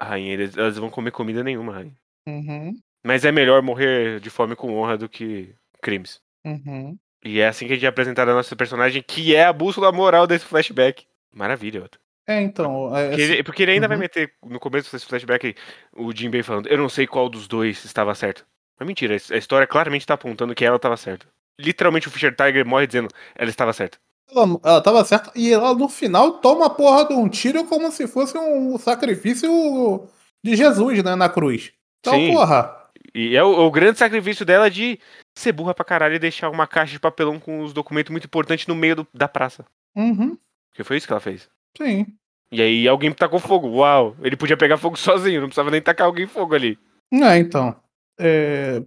[0.00, 1.94] Rainha, eles, elas vão comer comida nenhuma, rainha.
[2.26, 6.20] Uhum, Mas é melhor morrer de fome com honra do que crimes.
[6.44, 6.96] uhum.
[7.26, 9.90] E é assim que a gente é apresentado a nossa personagem, que é a bússola
[9.90, 11.06] moral desse flashback.
[11.34, 11.98] Maravilha, outra.
[12.26, 12.94] É, então.
[12.94, 14.02] é, Porque ele, porque ele ainda vai Uhum.
[14.02, 15.54] meter no começo desse flashback
[15.92, 18.46] o Jinbei falando, eu não sei qual dos dois estava certo.
[18.78, 21.26] Mas mentira, a história claramente tá apontando que ela estava certa.
[21.58, 23.96] Literalmente o Fisher Tiger morre dizendo, ela estava certa.
[24.30, 25.30] Ela, ela tava certa.
[25.34, 30.06] E ela no final toma a porra de um tiro como se fosse um sacrifício
[30.44, 31.14] de Jesus, né?
[31.14, 31.72] Na cruz.
[32.00, 32.32] Então, Sim.
[32.32, 32.76] porra.
[33.14, 34.98] E é o, o grande sacrifício dela de
[35.38, 38.66] ser burra pra caralho e deixar uma caixa de papelão com os documentos muito importantes
[38.66, 39.64] no meio do- da praça.
[39.96, 40.36] Uhum,
[40.70, 41.48] Porque foi isso que ela fez.
[41.76, 42.06] sim.
[42.52, 43.68] E aí alguém tacou fogo.
[43.68, 46.78] Uau, ele podia pegar fogo sozinho, não precisava nem tacar alguém fogo ali.
[47.12, 47.74] É, então.
[48.18, 48.80] É,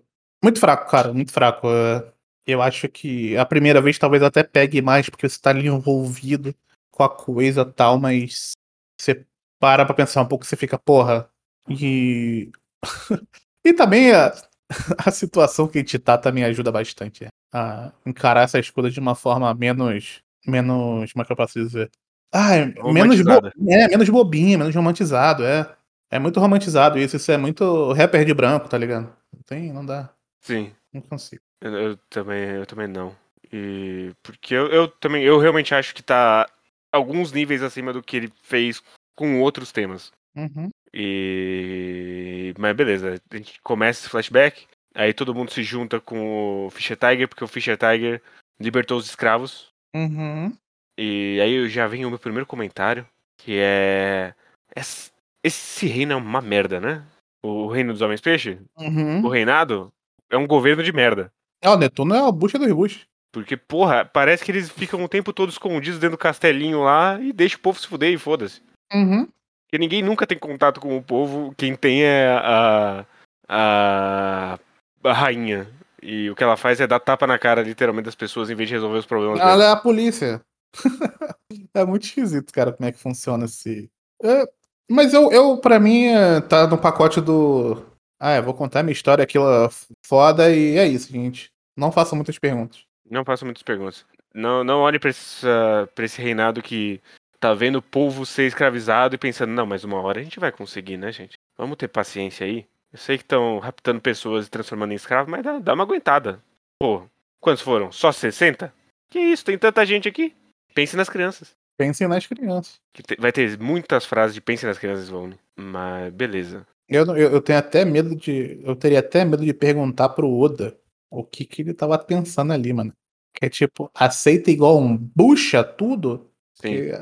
[0.44, 1.68] muito fraco, cara, muito fraco.
[1.70, 2.06] É,
[2.48, 6.56] eu acho que a primeira vez talvez até pegue mais, porque você tá ali envolvido
[6.90, 8.54] com a coisa e tal, mas
[9.00, 9.26] você
[9.60, 11.30] para pra pensar um pouco, você fica, porra.
[11.70, 12.50] E.
[13.66, 14.34] e também a,
[15.06, 19.00] a situação que a gente tá também ajuda bastante é, a encarar essas coisas de
[19.00, 20.22] uma forma menos.
[20.46, 21.12] Menos.
[21.12, 21.92] Como é que eu posso dizer?
[22.34, 25.76] Ah, é menos, bo é, menos bobinho, menos romantizado, é.
[26.10, 29.14] É muito romantizado isso, isso é muito rapper de branco, tá ligado?
[29.34, 30.10] Não tem, não dá,
[30.42, 30.72] Sim.
[30.94, 31.42] não consigo.
[31.62, 33.16] Eu, eu também, eu também não.
[33.52, 36.50] E porque eu, eu também, eu realmente acho que tá
[36.92, 38.82] alguns níveis acima do que ele fez
[39.16, 40.12] com outros temas.
[40.36, 46.66] Uhum, E mas beleza, a gente começa esse flashback, aí todo mundo se junta com
[46.66, 48.22] o Fischer Tiger porque o Fischer Tiger
[48.60, 49.70] libertou os escravos.
[49.96, 50.56] uhum,
[50.98, 54.34] E aí eu já vem o meu primeiro comentário, que é
[54.76, 55.12] esse,
[55.44, 57.06] esse reino é uma merda, né?
[57.44, 59.28] O reino dos homens peixe, o uhum.
[59.28, 59.92] reinado
[60.30, 61.32] é um governo de merda.
[61.64, 63.08] Ah, o Netuno é a bucha dos buchos.
[63.32, 67.34] Porque, porra, parece que eles ficam o tempo todo escondidos dentro do castelinho lá e
[67.34, 68.62] deixa o povo se fuder e foda-se.
[68.94, 69.28] Uhum.
[69.66, 73.06] Porque ninguém nunca tem contato com o povo, quem tem é a,
[73.48, 74.60] a,
[75.04, 75.68] a rainha.
[76.02, 78.70] E o que ela faz é dar tapa na cara, literalmente, das pessoas em vez
[78.70, 79.66] de resolver os problemas Ela delas.
[79.66, 80.42] é a polícia.
[81.74, 83.90] é muito esquisito, cara, como é que funciona esse.
[84.24, 84.46] É,
[84.90, 87.84] mas eu, eu, pra mim, é, tá no pacote do.
[88.20, 89.70] Ah, eu vou contar minha história, aquilo é
[90.06, 91.52] foda, e é isso, gente.
[91.76, 92.84] Não façam muitas perguntas.
[93.10, 94.06] Não faço muitas perguntas.
[94.34, 97.00] Não, não olhe pra, essa, pra esse reinado que
[97.40, 100.52] tá vendo o povo ser escravizado e pensando, não, mas uma hora a gente vai
[100.52, 101.38] conseguir, né, gente?
[101.58, 102.66] Vamos ter paciência aí.
[102.92, 106.42] Eu sei que estão raptando pessoas e transformando em escravos, mas dá, dá uma aguentada.
[106.82, 107.04] Pô,
[107.40, 107.92] quantos foram?
[107.92, 108.74] Só 60?
[109.10, 110.36] Que isso, tem tanta gente aqui.
[110.74, 111.56] Pense nas crianças.
[111.78, 112.80] Pensem nas crianças.
[112.94, 115.38] Te- vai ter muitas frases de pense nas crianças, Vone.
[115.56, 116.66] Mas beleza.
[116.88, 118.62] Eu, eu, eu tenho até medo de.
[118.64, 120.78] Eu teria até medo de perguntar pro Oda
[121.10, 122.94] o que, que ele tava pensando ali, mano.
[123.34, 126.30] Que é tipo, aceita igual um bucha tudo?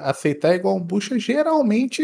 [0.01, 2.03] Aceitar igual um bucha geralmente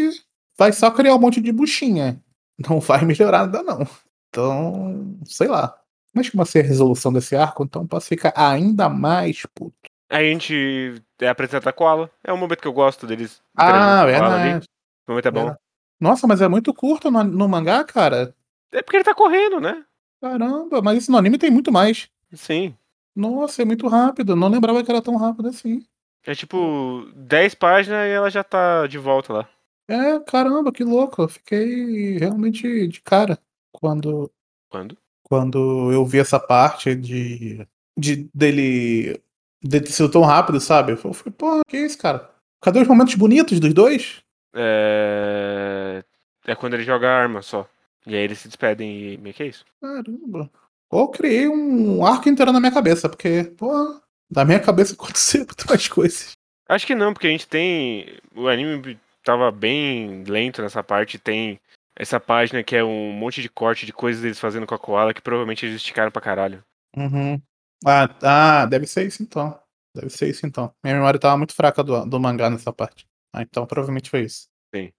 [0.56, 2.22] vai só criar um monte de buchinha.
[2.68, 3.86] Não vai melhorar nada, não.
[4.28, 5.76] Então, sei lá.
[6.14, 9.74] Mas como vai ser a resolução desse arco, então posso ficar ainda mais puto.
[10.10, 12.10] A gente é apresenta a Koala.
[12.22, 13.40] É um momento que eu gosto deles.
[13.56, 14.12] Ah, ali.
[14.12, 14.66] verdade.
[15.06, 15.40] O momento é bom.
[15.40, 15.61] verdade.
[16.02, 18.34] Nossa, mas é muito curto no, no mangá, cara.
[18.72, 19.84] É porque ele tá correndo, né?
[20.20, 22.10] Caramba, mas isso no anime tem muito mais.
[22.32, 22.76] Sim.
[23.14, 24.34] Nossa, é muito rápido.
[24.34, 25.86] Não lembrava que era tão rápido assim.
[26.26, 29.48] É tipo 10 páginas e ela já tá de volta lá.
[29.86, 31.22] É, caramba, que louco.
[31.22, 33.38] Eu fiquei realmente de cara
[33.72, 34.28] quando,
[34.68, 34.98] Quando?
[35.22, 37.64] quando eu vi essa parte de,
[37.96, 39.22] de dele,
[39.62, 40.92] dele sido tão rápido, sabe?
[40.92, 42.28] Eu falei, pô, que isso, cara?
[42.60, 44.22] Cadê os momentos bonitos dos dois?
[44.54, 46.04] É...
[46.46, 47.68] é quando ele joga a arma só.
[48.06, 49.64] E aí eles se despedem e meio que é isso.
[49.80, 50.50] Caramba.
[50.90, 55.66] Ou criei um arco inteiro na minha cabeça, porque, pô, da minha cabeça aconteceu muito
[55.68, 56.36] mais coisas.
[56.68, 58.18] Acho que não, porque a gente tem.
[58.34, 61.18] O anime tava bem lento nessa parte.
[61.18, 61.60] Tem
[61.96, 65.12] essa página que é um monte de corte de coisas deles fazendo com a koala
[65.12, 66.64] que provavelmente eles esticaram pra caralho.
[66.96, 67.40] Uhum.
[67.84, 69.58] Ah, ah, deve ser isso então.
[69.94, 70.72] Deve ser isso então.
[70.82, 73.06] Minha memória tava muito fraca do, do mangá nessa parte.
[73.32, 74.48] Ah, então provavelmente foi isso.
[74.74, 74.92] Sim.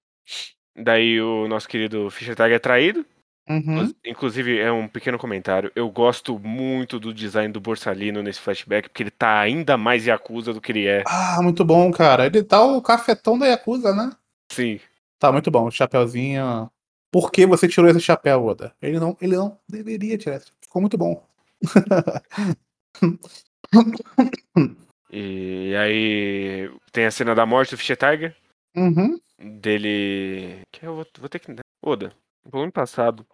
[0.76, 3.06] Daí o nosso querido Fischer Tag é traído.
[3.48, 3.94] Uhum.
[4.06, 5.72] Inclusive, é um pequeno comentário.
[5.76, 10.54] Eu gosto muito do design do Borsalino nesse flashback, porque ele tá ainda mais Yakuza
[10.54, 11.04] do que ele é.
[11.06, 12.26] Ah, muito bom, cara.
[12.26, 14.12] Ele tá o cafetão da Yakuza, né?
[14.52, 14.80] Sim.
[15.20, 15.68] Tá muito bom.
[15.68, 16.70] O chapeuzinho.
[17.12, 18.74] Por que você tirou esse chapéu, Oda?
[18.82, 20.42] Ele não, ele não deveria tirar.
[20.62, 21.24] Ficou muito bom.
[25.16, 28.36] e aí tem a cena da morte do Fischer Tiger.
[28.76, 29.20] Uhum.
[29.40, 30.62] Dele.
[30.72, 31.54] Que eu vou, vou ter que.
[31.82, 32.14] Oda,
[32.52, 33.26] no ano passado.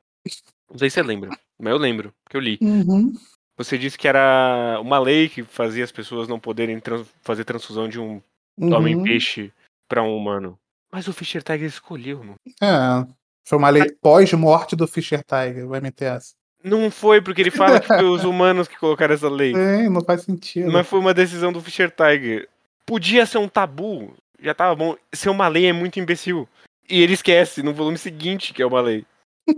[0.69, 2.57] Não sei se você lembra, mas eu lembro, que eu li.
[2.61, 3.13] Uhum.
[3.57, 7.87] Você disse que era uma lei que fazia as pessoas não poderem trans fazer transfusão
[7.87, 8.21] de um
[8.57, 8.73] Uhum.
[8.73, 9.53] homem-peixe
[9.87, 10.59] pra um humano.
[10.91, 12.35] Mas o Fischer Tiger escolheu, não?
[12.61, 13.07] É.
[13.47, 16.33] Foi uma lei pós-morte do Fischer Tiger, meter essa.
[16.63, 19.53] Não foi, porque ele fala que foi os humanos que colocaram essa lei.
[19.55, 20.71] É, não faz sentido.
[20.71, 22.47] Mas foi uma decisão do Fischer Tiger.
[22.85, 24.95] Podia ser um tabu, já tava bom.
[25.13, 26.47] Ser uma lei é muito imbecil.
[26.89, 29.05] E ele esquece no volume seguinte que é uma lei.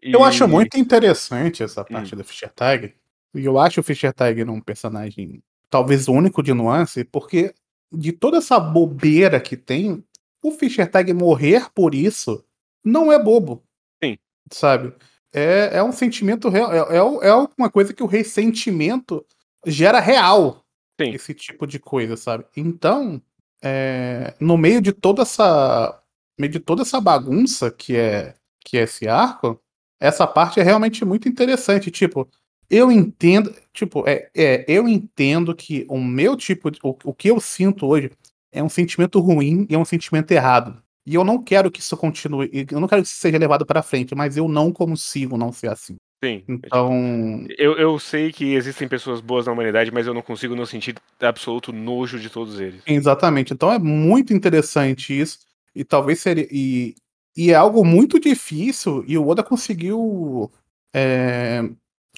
[0.00, 2.18] Eu E- acho muito interessante essa parte Hum.
[2.18, 2.94] do Fischer Tiger.
[3.34, 7.52] E eu acho o Fischer Tiger um personagem talvez único de nuance, porque
[7.92, 10.02] de toda essa bobeira que tem,
[10.42, 12.42] o Fischer Tiger morrer por isso
[12.84, 13.62] não é bobo.
[14.02, 14.16] Sim.
[14.52, 14.94] Sabe?
[15.32, 16.72] É, é um sentimento real.
[16.72, 19.24] É, é, é uma coisa que o ressentimento
[19.66, 20.64] gera real.
[21.00, 21.10] Sim.
[21.10, 22.44] Esse tipo de coisa, sabe?
[22.56, 23.22] Então,
[23.62, 26.00] é, no meio de toda essa.
[26.38, 29.60] meio de toda essa bagunça que é, que é esse arco,
[30.00, 31.90] essa parte é realmente muito interessante.
[31.90, 32.28] Tipo,
[32.70, 33.54] eu entendo.
[33.72, 36.70] Tipo, é, é eu entendo que o meu tipo.
[36.70, 38.10] De, o, o que eu sinto hoje
[38.52, 40.82] é um sentimento ruim e é um sentimento errado.
[41.08, 42.50] E eu não quero que isso continue.
[42.70, 45.70] Eu não quero que isso seja levado pra frente, mas eu não consigo não ser
[45.70, 45.96] assim.
[46.22, 46.44] Sim.
[46.46, 47.46] Então.
[47.56, 50.96] Eu, eu sei que existem pessoas boas na humanidade, mas eu não consigo não sentir
[51.18, 52.82] absoluto nojo de todos eles.
[52.86, 53.54] Exatamente.
[53.54, 55.38] Então é muito interessante isso.
[55.74, 56.46] E talvez seria.
[56.50, 56.94] E,
[57.34, 59.02] e é algo muito difícil.
[59.08, 60.50] E o Oda conseguiu.
[60.92, 61.62] é,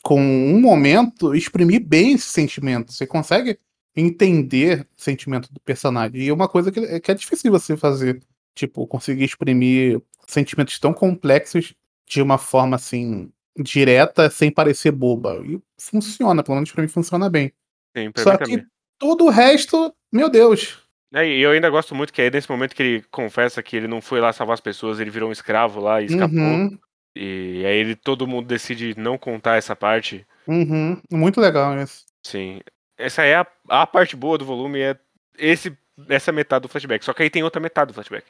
[0.03, 2.93] com um momento, exprimir bem esse sentimento.
[2.93, 3.57] Você consegue
[3.95, 6.23] entender o sentimento do personagem.
[6.23, 8.21] E é uma coisa que, que é difícil você fazer.
[8.55, 11.75] Tipo, conseguir exprimir sentimentos tão complexos
[12.09, 13.31] de uma forma assim.
[13.59, 15.43] Direta, sem parecer boba.
[15.45, 17.53] E funciona, pelo menos pra mim funciona bem.
[17.97, 18.67] Sim, pra Só mim que também.
[18.99, 20.79] todo o resto, meu Deus.
[21.13, 23.89] É, e eu ainda gosto muito que aí nesse momento que ele confessa que ele
[23.89, 26.39] não foi lá salvar as pessoas, ele virou um escravo lá e escapou.
[26.39, 26.79] Uhum,
[27.17, 30.25] E aí ele, todo mundo decide não contar essa parte.
[30.47, 31.01] uhum.
[31.11, 32.07] Muito legal isso.
[32.25, 32.61] Sim.
[32.97, 34.97] Essa é a, a parte boa do volume, é
[35.37, 35.77] esse,
[36.09, 37.05] essa metade do flashback.
[37.05, 38.25] Só que aí tem outra metade do flashback.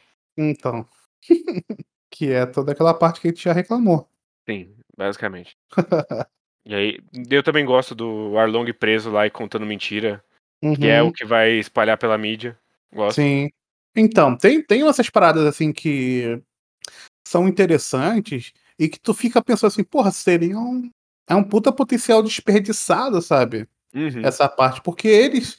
[0.48, 0.86] Então.
[2.10, 4.08] que é toda aquela parte que a gente já reclamou.
[4.48, 5.56] Sim, basicamente.
[6.62, 6.98] E aí,
[7.30, 10.22] eu também gosto do Arlong preso lá e contando mentira,
[10.76, 12.56] que é Uhum, o que vai espalhar pela mídia.
[12.92, 13.16] Gosto.
[13.16, 13.48] Sim.
[13.96, 16.40] Então, tem, tem essas paradas assim que
[17.26, 20.90] são interessantes e que tu fica pensando assim, porra, seria um.
[21.26, 23.66] É um puta potencial desperdiçado, sabe?
[23.94, 24.24] Uhum.
[24.24, 25.58] Essa parte, porque eles,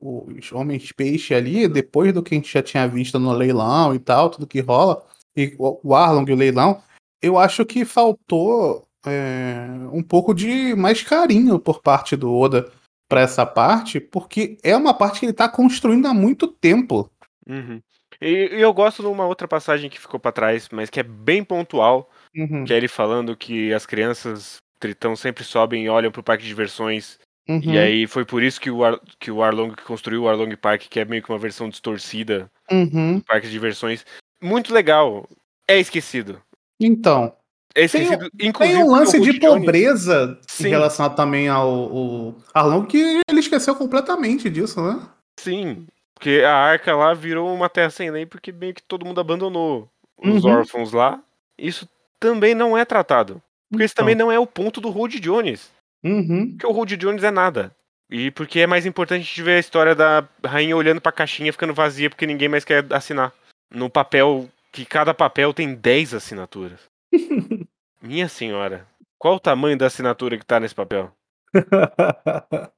[0.00, 3.98] os homens peixe ali, depois do que a gente já tinha visto no leilão e
[3.98, 5.04] tal, tudo que rola,
[5.36, 6.82] e o Arlong e o leilão,
[7.20, 12.70] eu acho que faltou é, um pouco de mais carinho por parte do Oda
[13.08, 17.10] pra essa parte, porque é uma parte que ele tá construindo há muito tempo.
[17.46, 17.80] Uhum.
[18.20, 21.44] E, eu gosto de uma outra passagem que ficou pra trás, mas que é bem
[21.44, 26.22] pontual, Uhum, que é ele falando que as crianças Tritão sempre sobem e olham pro
[26.22, 27.18] parque de diversões.
[27.48, 30.54] Uhum, E aí foi por isso que o, Ar, que o Arlong construiu o Arlong
[30.56, 33.18] Park, que é meio que uma versão distorcida uhum.
[33.18, 34.04] do parque de diversões.
[34.40, 35.28] Muito legal.
[35.68, 36.40] É esquecido.
[36.80, 37.32] Então,
[37.74, 38.76] É esquecido, inclusive.
[38.78, 40.66] tem um lance de pobreza Sim.
[40.66, 45.00] em relação também ao, ao Arlong, que ele esqueceu completamente disso, né?
[45.40, 49.20] Sim, porque a arca lá virou uma terra sem lei porque meio que todo mundo
[49.20, 50.50] abandonou os Uhum.
[50.50, 51.20] órfãos lá.
[51.58, 51.88] Isso
[52.20, 53.42] também não é tratado.
[53.70, 54.02] Porque isso Então.
[54.04, 55.70] também não é o ponto do Rudy Jones.
[56.04, 56.50] Uhum.
[56.50, 57.74] Porque o Rudy Jones é nada.
[58.10, 61.52] E porque é mais importante a gente ver a história da rainha olhando pra caixinha
[61.52, 63.32] ficando vazia porque ninguém mais quer assinar.
[63.70, 66.80] No papel, que cada papel tem 10 assinaturas.
[68.02, 68.86] Minha senhora,
[69.18, 71.10] qual o tamanho da assinatura que tá nesse papel?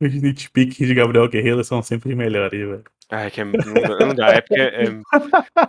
[0.00, 2.84] Os nitpicks de Gabriel Guerreiro são sempre melhores, velho.
[3.10, 4.84] Ai, que é, não dá, é porque é,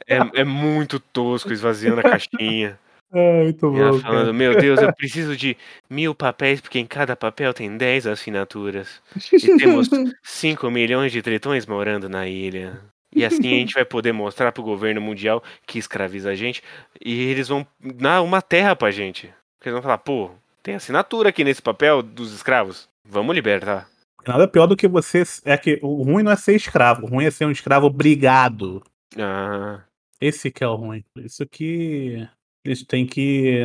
[0.08, 2.80] é, é muito tosco esvaziando a caixinha.
[3.14, 4.34] É, muito E ela bom, falando, cara.
[4.34, 5.58] meu Deus, eu preciso de
[5.90, 9.02] mil papéis, porque em cada papel tem 10 assinaturas.
[9.32, 9.90] E temos
[10.24, 12.80] 5 milhões de tritões morando na ilha.
[13.14, 16.64] E assim a gente vai poder mostrar pro governo mundial que escraviza a gente.
[17.04, 19.28] E eles vão dar uma terra pra gente.
[19.60, 20.32] Porque eles vão falar, pô,
[20.64, 22.88] tem assinatura aqui nesse papel dos escravos.
[23.06, 23.90] Vamos libertar.
[24.26, 25.24] Nada pior do que você.
[25.44, 28.82] É que o ruim não é ser escravo, o ruim é ser um escravo obrigado.
[29.18, 29.82] Ah,
[30.22, 31.04] Esse que é o ruim.
[31.18, 32.26] Isso que
[32.66, 33.62] eles têm que.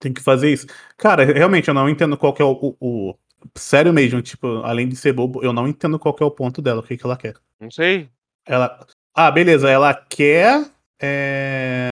[0.00, 0.66] Tem que fazer isso.
[0.96, 3.14] Cara, realmente, eu não entendo qual que é o, o- o-
[3.56, 6.60] Sério mesmo, tipo, além de ser bobo, eu não entendo qual que é o ponto
[6.60, 7.34] dela, o que, que ela quer.
[7.60, 8.08] não sei.
[8.44, 8.84] Ela.
[9.14, 10.68] Ah, beleza, ela quer
[11.00, 11.88] é,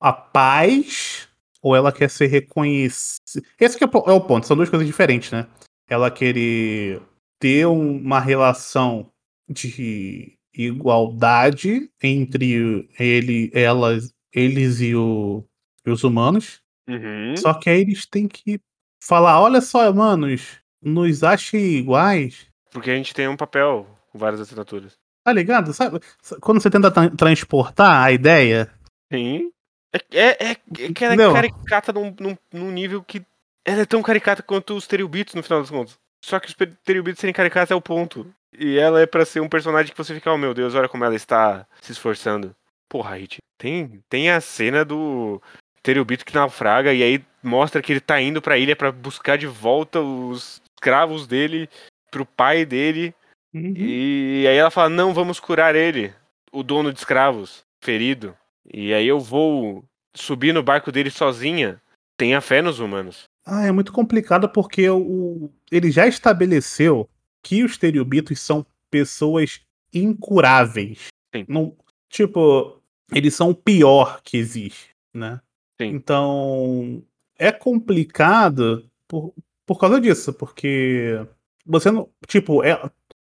[0.00, 1.28] a paz
[1.62, 3.46] ou ela quer ser reconhecida.
[3.60, 5.46] Esse que é o é o ponto, são duas coisas diferentes, né?
[5.88, 7.00] Ela querer
[7.38, 9.08] ter um- uma relação
[9.48, 15.44] de igualdade entre ele, elas, eles e, o-
[15.90, 16.60] os humanos.
[16.88, 17.36] Uhum.
[17.36, 18.60] Só que aí eles têm que
[19.02, 22.46] falar, olha só, manos, nos achem iguais.
[22.70, 24.94] Porque a gente tem um papel com várias assinaturas.
[25.24, 25.72] Tá ligado?
[25.72, 26.00] Sabe?
[26.40, 28.70] Quando você tenta tra- transportar a ideia,
[29.12, 29.52] Sim.
[29.92, 30.56] É, é, é, é
[30.92, 33.22] que ela é caricata num, num, num nível que.
[33.64, 35.98] Ela é tão caricata quanto os Teriubitos no final das contas.
[36.24, 38.26] Só que os Teriubitos serem caricatos é o ponto.
[38.58, 41.04] E ela é pra ser um personagem que você fica, oh meu Deus, olha como
[41.04, 42.54] ela está se esforçando.
[42.88, 43.38] Porra, Hit.
[43.58, 45.40] Tem, tem a cena do
[45.82, 49.46] Teriubito que naufraga e aí mostra que ele tá indo pra ilha pra buscar de
[49.46, 51.68] volta os escravos dele
[52.10, 53.14] pro pai dele.
[53.54, 56.12] E aí ela fala: Não, vamos curar ele,
[56.52, 58.36] o dono de escravos, ferido.
[58.72, 61.80] E aí eu vou subir no barco dele sozinha.
[62.16, 63.24] Tenha fé nos humanos.
[63.44, 67.08] Ah, é muito complicado porque o, ele já estabeleceu
[67.42, 69.60] que os teriubitos são pessoas
[69.92, 71.08] incuráveis.
[71.34, 71.44] Sim.
[71.48, 71.76] Não,
[72.08, 72.80] tipo,
[73.12, 75.40] eles são o pior que existe, né?
[75.80, 75.88] Sim.
[75.88, 77.02] Então,
[77.38, 79.34] é complicado por,
[79.66, 81.24] por causa disso, porque
[81.66, 82.08] você não.
[82.26, 82.80] Tipo, é,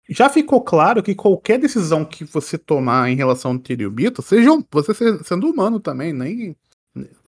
[0.09, 4.65] já ficou claro que qualquer decisão que você tomar em relação ao teriubito, seja um-
[4.71, 6.57] você se- sendo humano também, nem.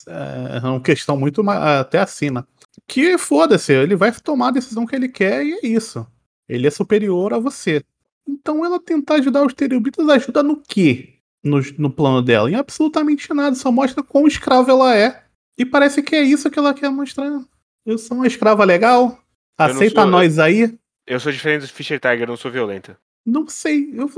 [0.07, 2.47] É uma questão muito até acima.
[2.87, 6.05] Que foda-se, ele vai tomar a decisão que ele quer e é isso.
[6.49, 7.83] Ele é superior a você.
[8.27, 11.15] Então ela tentar ajudar os teriubitos ajuda no quê?
[11.43, 12.49] No, no plano dela?
[12.51, 15.23] Em absolutamente nada, só mostra quão escrava ela é.
[15.57, 17.41] E parece que é isso que ela quer mostrar.
[17.85, 19.17] Eu sou uma escrava legal.
[19.57, 20.77] Aceita sou- nós aí.
[21.05, 22.97] Eu sou diferente do Fischer Tiger, não sou violenta.
[23.25, 23.91] Não sei.
[23.93, 24.09] Eu,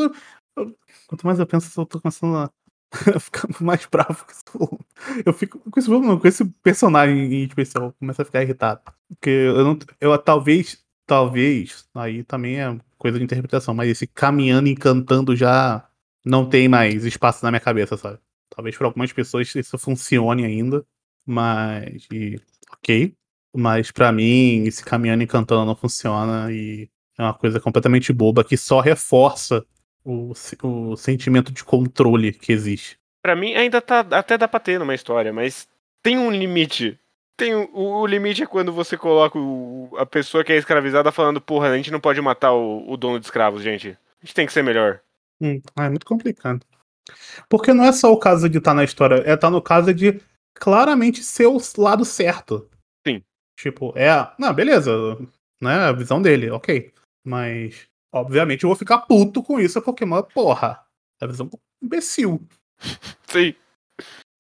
[0.58, 0.76] eu-
[1.08, 2.52] quanto mais eu penso, eu tô começando a
[3.20, 5.24] ficar mais bravo com esse.
[5.26, 7.86] Eu fico com esse, com esse personagem em especial.
[7.86, 8.82] Eu começo a ficar irritado.
[9.10, 9.80] Porque eu não.
[10.00, 10.84] Eu talvez.
[11.06, 11.86] Talvez.
[11.96, 13.74] Aí também é coisa de interpretação.
[13.74, 15.86] Mas esse caminhando e cantando já
[16.26, 18.20] não tem mais espaço na minha cabeça, sabe?
[18.56, 20.86] Talvez para algumas pessoas isso funcione ainda.
[21.26, 22.08] Mas.
[22.12, 22.40] E,
[22.72, 23.14] ok.
[23.56, 26.52] Mas pra mim, esse caminhando e cantando não funciona.
[26.52, 29.66] E é uma coisa completamente boba que só reforça
[30.04, 30.34] o,
[30.64, 32.98] o sentimento de controle que existe.
[33.22, 34.00] Pra mim, ainda tá.
[34.12, 35.68] Até dá pra ter numa história, mas
[36.02, 37.00] tem um limite.
[37.38, 41.42] Tem o, o limite é quando você coloca o- a pessoa que é escravizada falando,
[41.42, 43.90] porra, a gente não pode matar o, o dono de escravos, gente.
[43.90, 45.00] A gente tem que ser melhor.
[45.44, 46.66] Hum, ah, é muito complicado.
[47.50, 50.22] Porque não é só o caso de estar na história, é estar no caso de
[50.56, 52.70] claramente ser o lado certo.
[53.06, 53.22] Sim.
[53.60, 54.10] Tipo, é.
[54.40, 54.92] Não, beleza.
[55.62, 56.94] Né, a visão dele, ok.
[57.26, 60.86] Mas, obviamente, eu vou ficar puto com isso, porque, mano, porra.
[61.22, 61.50] É a visão
[61.82, 62.42] imbecil.
[63.28, 63.54] Sim.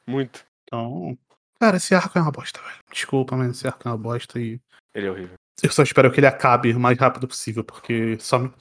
[0.08, 0.46] Muito.
[0.64, 1.18] Então.
[1.60, 2.80] Cara, esse arco é uma bosta, velho.
[2.92, 4.60] Desculpa, mas esse arco é uma bosta e.
[4.96, 5.36] Ele é horrível.
[5.62, 8.52] Eu só espero que ele acabe o mais rápido possível, porque só me-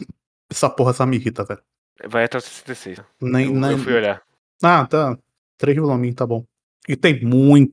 [0.51, 1.63] essa porra só me irrita, velho.
[2.09, 3.01] Vai até o 66.
[3.21, 3.71] Nem, Eu, nem...
[3.73, 4.23] eu fui olhar.
[4.63, 5.19] Ah, tá.
[5.59, 6.45] Três voluminhos, tá bom.
[6.89, 7.73] E tem muito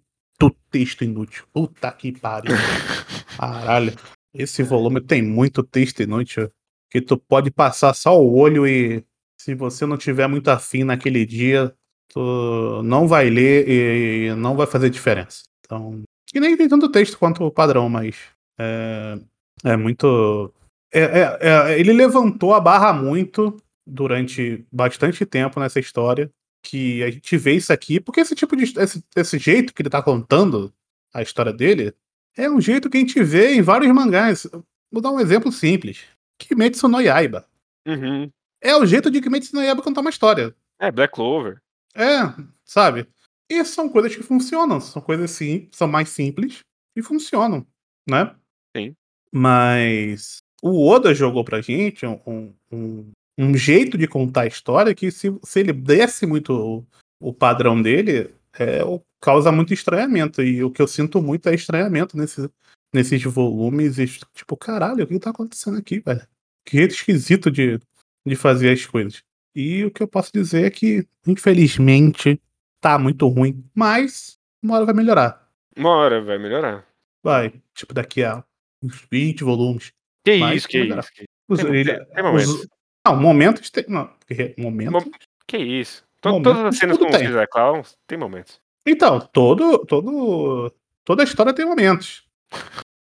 [0.69, 1.45] texto inútil.
[1.51, 2.51] Puta que pariu.
[3.37, 3.93] Caralho.
[4.33, 6.51] Esse volume tem muito texto inútil.
[6.91, 9.03] Que tu pode passar só o olho e
[9.39, 11.73] se você não tiver muito afim naquele dia,
[12.13, 15.43] tu não vai ler e não vai fazer diferença.
[15.65, 16.01] Então.
[16.33, 18.15] E nem tem tanto texto quanto o padrão, mas.
[18.60, 19.19] É,
[19.63, 20.54] é muito.
[20.93, 23.56] é- é- é- ele levantou a barra muito
[23.90, 26.31] durante bastante tempo nessa história
[26.62, 28.63] que a gente vê isso aqui, porque esse tipo de.
[28.79, 30.73] Esse, esse jeito que ele tá contando
[31.13, 31.94] a história dele
[32.35, 34.48] é um jeito que a gente vê em vários mangás.
[34.92, 36.04] Vou dar um exemplo simples.
[36.37, 37.48] Kimetsu no Yaiba.
[37.87, 38.31] Uhum.
[38.62, 40.56] É o jeito de Kimetsu no Yaiba contar uma história.
[40.79, 41.62] É, Black Clover.
[41.96, 42.33] É,
[42.63, 43.08] sabe?
[43.50, 46.60] E são coisas que funcionam, são coisas sim, são mais simples
[46.96, 47.65] e funcionam,
[48.08, 48.35] né?
[48.75, 48.96] Sim.
[49.31, 55.10] Mas o Oda jogou pra gente um, um, um- jeito de contar a história que
[55.12, 58.83] se, se ele desse muito o, o padrão dele, é,
[59.21, 60.42] causa muito estranhamento.
[60.42, 62.50] E o que eu sinto muito é estranhamento nesse,
[62.94, 63.98] nesses volumes.
[63.98, 66.25] E, tipo, caralho, o que tá acontecendo aqui, velho?
[66.65, 67.79] Que jeito esquisito de,
[68.27, 69.23] de fazer as coisas.
[69.56, 72.40] E o que eu posso dizer é que, infelizmente,
[72.81, 73.63] tá muito ruim.
[73.73, 75.50] Mas uma hora vai melhorar.
[75.77, 76.85] Uma hora vai melhorar.
[77.23, 77.54] Vai.
[77.73, 78.44] Tipo, daqui a
[78.83, 79.92] uns 20 volumes.
[80.23, 81.12] Que Mas isso, que isso.
[81.13, 82.67] Que, Os, tem, ele- tem- os-
[83.13, 83.85] não, momentos tem.
[83.87, 85.05] Não, que- momentos.
[85.05, 85.12] Mo-
[85.47, 86.03] que isso.
[86.21, 87.19] To- Momentos todas as cenas com tem.
[87.21, 88.60] Caesar Clowns tem momentos.
[88.85, 90.73] Então, todo, todo,
[91.05, 92.23] toda a história tem momentos.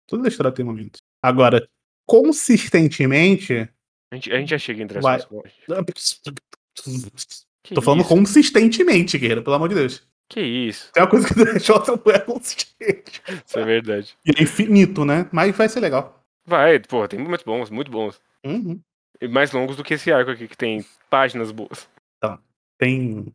[0.06, 1.00] Toda a história tem momentos.
[1.22, 1.66] Agora,
[2.06, 3.68] consistentemente.
[4.10, 5.20] A gente, a gente já chega as Vai.
[7.74, 8.08] Tô falando isso?
[8.08, 10.06] consistentemente, guerreiro, pelo amor de Deus.
[10.28, 10.90] Que isso.
[10.92, 11.74] Tem uma coisa que o DJ
[12.04, 13.22] não é consistente.
[13.46, 14.16] Isso é verdade.
[14.24, 15.28] E é infinito, né?
[15.32, 16.22] Mas vai ser legal.
[16.46, 18.20] Vai, pô, tem momentos bons, muito bons.
[18.44, 18.80] Uhum.
[19.30, 21.88] Mais longos do que esse arco aqui, que tem páginas boas.
[22.78, 23.32] Tem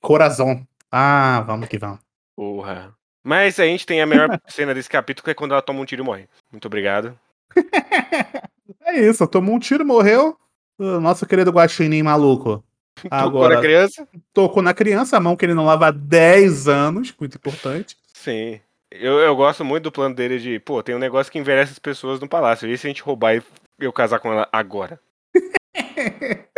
[0.00, 0.66] coração.
[0.90, 2.00] Ah, vamos que vamos.
[2.34, 2.94] Porra.
[3.22, 5.84] Mas a gente tem a melhor cena desse capítulo, que é quando ela toma um
[5.84, 6.28] tiro e morre.
[6.50, 7.18] Muito obrigado.
[8.84, 10.36] É isso, tomou um tiro, morreu.
[10.78, 12.64] O nosso querido guaxinim maluco.
[13.08, 14.08] Tocou na criança?
[14.32, 17.96] tocou na criança, a mão que ele não lava há 10 anos, muito importante.
[18.12, 18.60] Sim.
[18.90, 21.78] Eu, eu gosto muito do plano dele de, pô, tem um negócio que envelhece as
[21.78, 22.68] pessoas no palácio.
[22.68, 23.42] E se a gente roubar e
[23.78, 25.00] eu casar com ela agora?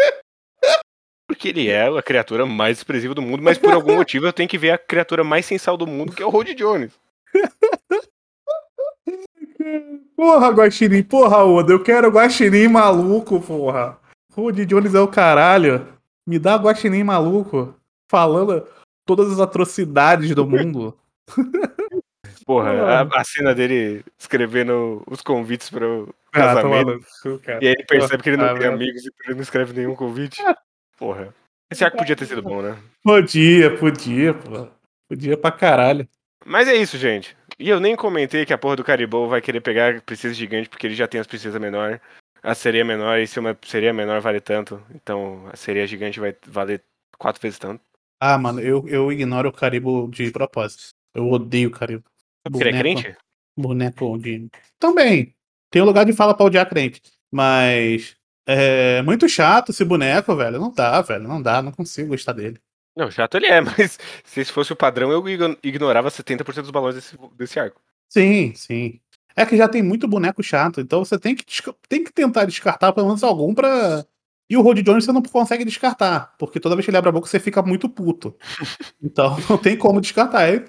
[1.27, 4.49] Porque ele é a criatura mais expressiva do mundo, mas por algum motivo eu tenho
[4.49, 6.93] que ver a criatura mais sensal do mundo, que é o Rod Jones.
[10.17, 13.99] Porra, Guaxinim, porra, Oda, eu quero Guaxinim maluco, porra.
[14.33, 15.87] Rudy Jones é o caralho.
[16.27, 17.75] Me dá Guaxinim maluco.
[18.11, 18.67] Falando
[19.07, 20.97] todas as atrocidades do mundo.
[22.45, 22.71] Porra,
[23.11, 25.87] a, a cena dele escrevendo os convites para
[26.35, 27.01] Ah, casamento.
[27.61, 28.72] E aí ele percebe que ele não Ah, tem meu.
[28.74, 30.37] amigos e ele não escreve nenhum convite.
[30.99, 31.35] Porra.
[31.70, 32.78] Esse arco podia ter sido bom, né?
[33.03, 34.68] Podia, podia, pô.
[35.09, 36.09] Podia pra caralho.
[36.45, 37.37] Mas é isso, gente.
[37.59, 40.87] E eu nem comentei que a porra do Caribou vai querer pegar princesa gigante porque
[40.87, 42.01] ele já tem as princesas menor.
[42.43, 46.37] A sereia menor, e se uma sereia menor vale tanto, então a sereia gigante vai
[46.47, 46.85] valer
[47.18, 47.82] quatro vezes tanto.
[48.20, 50.89] Ah, mano, eu, eu ignoro o Caribo de propósito.
[51.14, 52.05] Eu odeio o Caribo.
[52.55, 53.16] Ele é crente?
[53.57, 54.49] Boneco de.
[54.78, 55.34] Também.
[55.75, 57.03] Tem um lugar de fala pra odiar crente.
[57.33, 58.14] Mas.
[58.47, 60.61] É muito chato esse boneco, velho.
[60.61, 61.27] Não dá, velho.
[61.27, 61.61] Não dá.
[61.61, 62.61] Não consigo gostar dele.
[62.97, 66.70] Não, chato ele é, mas se esse fosse o padrão, eu igno- ignorava 70% dos
[66.70, 67.81] balões desse, desse arco.
[68.09, 69.01] Sim, sim.
[69.35, 70.81] É que já tem muito boneco chato.
[70.81, 71.45] Então você tem que,
[71.89, 74.07] tem que tentar descartar pelo menos algum pra.
[74.49, 76.37] E o Rod Jones você não consegue descartar.
[76.39, 78.37] Porque toda vez que ele abre a boca você fica muito puto.
[79.03, 80.43] Então não tem como descartar.
[80.45, 80.64] Aí,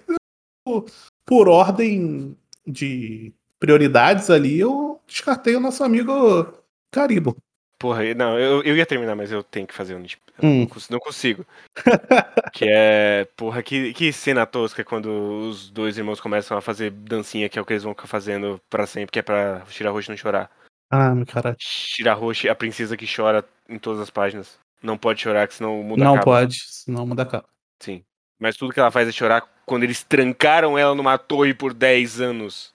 [0.66, 0.86] por,
[1.28, 2.36] por ordem
[2.66, 6.54] de prioridades ali, eu descartei o nosso amigo
[6.92, 7.36] Caribo.
[7.78, 10.04] Porra, não, eu, eu ia terminar, mas eu tenho que fazer um.
[10.42, 10.60] Hum.
[10.62, 11.46] Não cons- Não consigo.
[12.54, 13.28] que é.
[13.36, 15.08] Porra, que, que cena tosca quando
[15.50, 18.60] os dois irmãos começam a fazer dancinha, que é o que eles vão ficar fazendo
[18.70, 20.50] pra sempre, que é pra Shirahoshi não chorar.
[20.90, 21.58] Ah, meu caralho.
[21.60, 24.58] Shirahoshi, a princesa que chora em todas as páginas.
[24.82, 26.24] Não pode chorar, que senão o mundo Não acaba.
[26.26, 27.50] pode, senão muda a capa.
[27.82, 28.04] Sim.
[28.40, 32.22] Mas tudo que ela faz é chorar quando eles trancaram ela numa torre por 10
[32.22, 32.74] anos.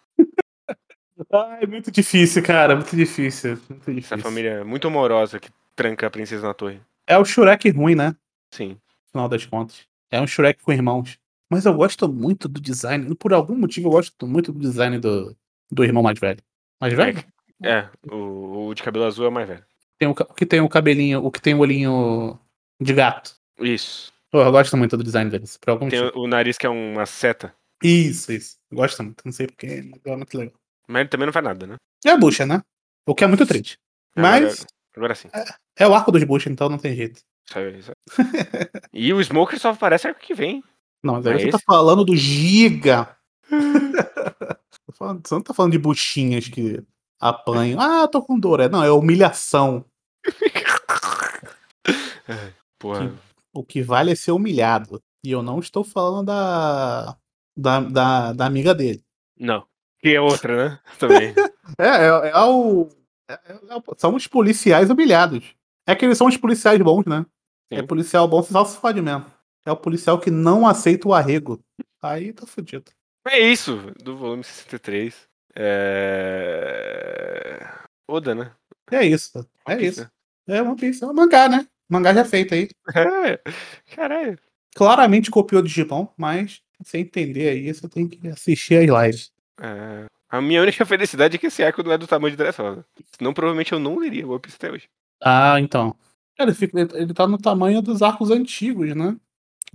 [1.33, 2.75] Ah, é muito difícil, cara.
[2.77, 3.59] Muito difícil.
[3.69, 4.19] Muito Essa difícil.
[4.19, 6.81] família é muito amorosa que tranca a princesa na torre.
[7.07, 8.15] É o Shrek ruim, né?
[8.53, 8.71] Sim.
[8.71, 9.87] No final das contas.
[10.11, 11.19] É um Shrek com irmãos.
[11.51, 13.15] Mas eu gosto muito do design.
[13.17, 15.37] Por algum motivo, eu gosto muito do design do,
[15.71, 16.41] do irmão mais velho.
[16.81, 17.25] Mais velho?
[17.63, 19.65] É, o, o de cabelo azul é o mais velho.
[19.99, 22.39] Tem o, o que tem o cabelinho, o que tem o olhinho
[22.81, 23.35] de gato.
[23.59, 24.13] Isso.
[24.33, 25.57] Eu gosto muito do design deles.
[25.57, 26.21] Por algum Tem motivo.
[26.25, 27.53] o, nariz que é uma seta.
[27.83, 28.57] Isso, isso.
[28.73, 29.23] Gosto muito.
[29.25, 30.55] Não sei porquê, mas é muito legal.
[30.91, 31.77] Mas ele também não faz nada, né?
[32.05, 32.63] É a bucha, né?
[33.07, 33.79] O que é muito triste.
[34.17, 34.67] Agora- Mas
[34.97, 35.29] Agora sim.
[35.77, 37.21] é o arco dos bucha, então não tem jeito.
[37.49, 37.97] Sabe, sabe.
[38.93, 40.63] e o Smoker só aparece arco que vem.
[41.03, 43.17] Não, mas aí Mas você tá esse- falando do Giga.
[44.93, 46.83] Você não tá falando de buchinhas que
[47.21, 47.81] apanham.
[47.81, 48.61] Ah, tô com dor.
[48.61, 49.85] É, não, é humilhação.
[52.79, 53.13] Porra.
[53.53, 55.03] O que vale é ser humilhado.
[55.25, 57.17] E eu não estou falando da.
[57.57, 59.03] da, da, da amiga dele.
[59.39, 59.67] Não.
[60.03, 60.79] Que é outra, né?
[60.99, 61.35] Também.
[61.79, 62.89] É, é, é o.
[63.29, 65.55] é- é o- são os policiais humilhados.
[65.87, 67.25] É que eles são os policiais bons, né?
[67.71, 67.87] É Sim.
[67.87, 69.27] policial bom, você só se fode mesmo.
[69.65, 71.61] É o policial que não aceita o arrego.
[72.03, 72.91] Aí tá fudido.
[73.29, 75.29] É isso, do volume 63.
[76.31, 77.67] É.
[78.09, 78.53] Oda, né?
[78.91, 79.47] É isso.
[79.67, 80.11] É One Piece, isso.
[80.49, 81.05] É One Piece.
[81.05, 81.67] É um mangá, né?
[81.89, 82.69] Mangá já feito aí.
[82.95, 82.95] né?
[83.37, 83.41] É.
[83.95, 84.39] Caralho.
[84.75, 89.33] Claramente copiou do Digimon, mas você entender aí, você tem que assistir as lives.
[89.61, 90.07] É.
[90.31, 92.85] A minha única felicidade é que esse arco não é do tamanho de Dressrosa.
[93.17, 94.89] Senão, provavelmente, eu não leria o One Piece até hoje.
[95.23, 95.95] Ah, então.
[96.37, 99.17] Cara, ele, fica, ele- ele tá no tamanho dos arcos antigos, né?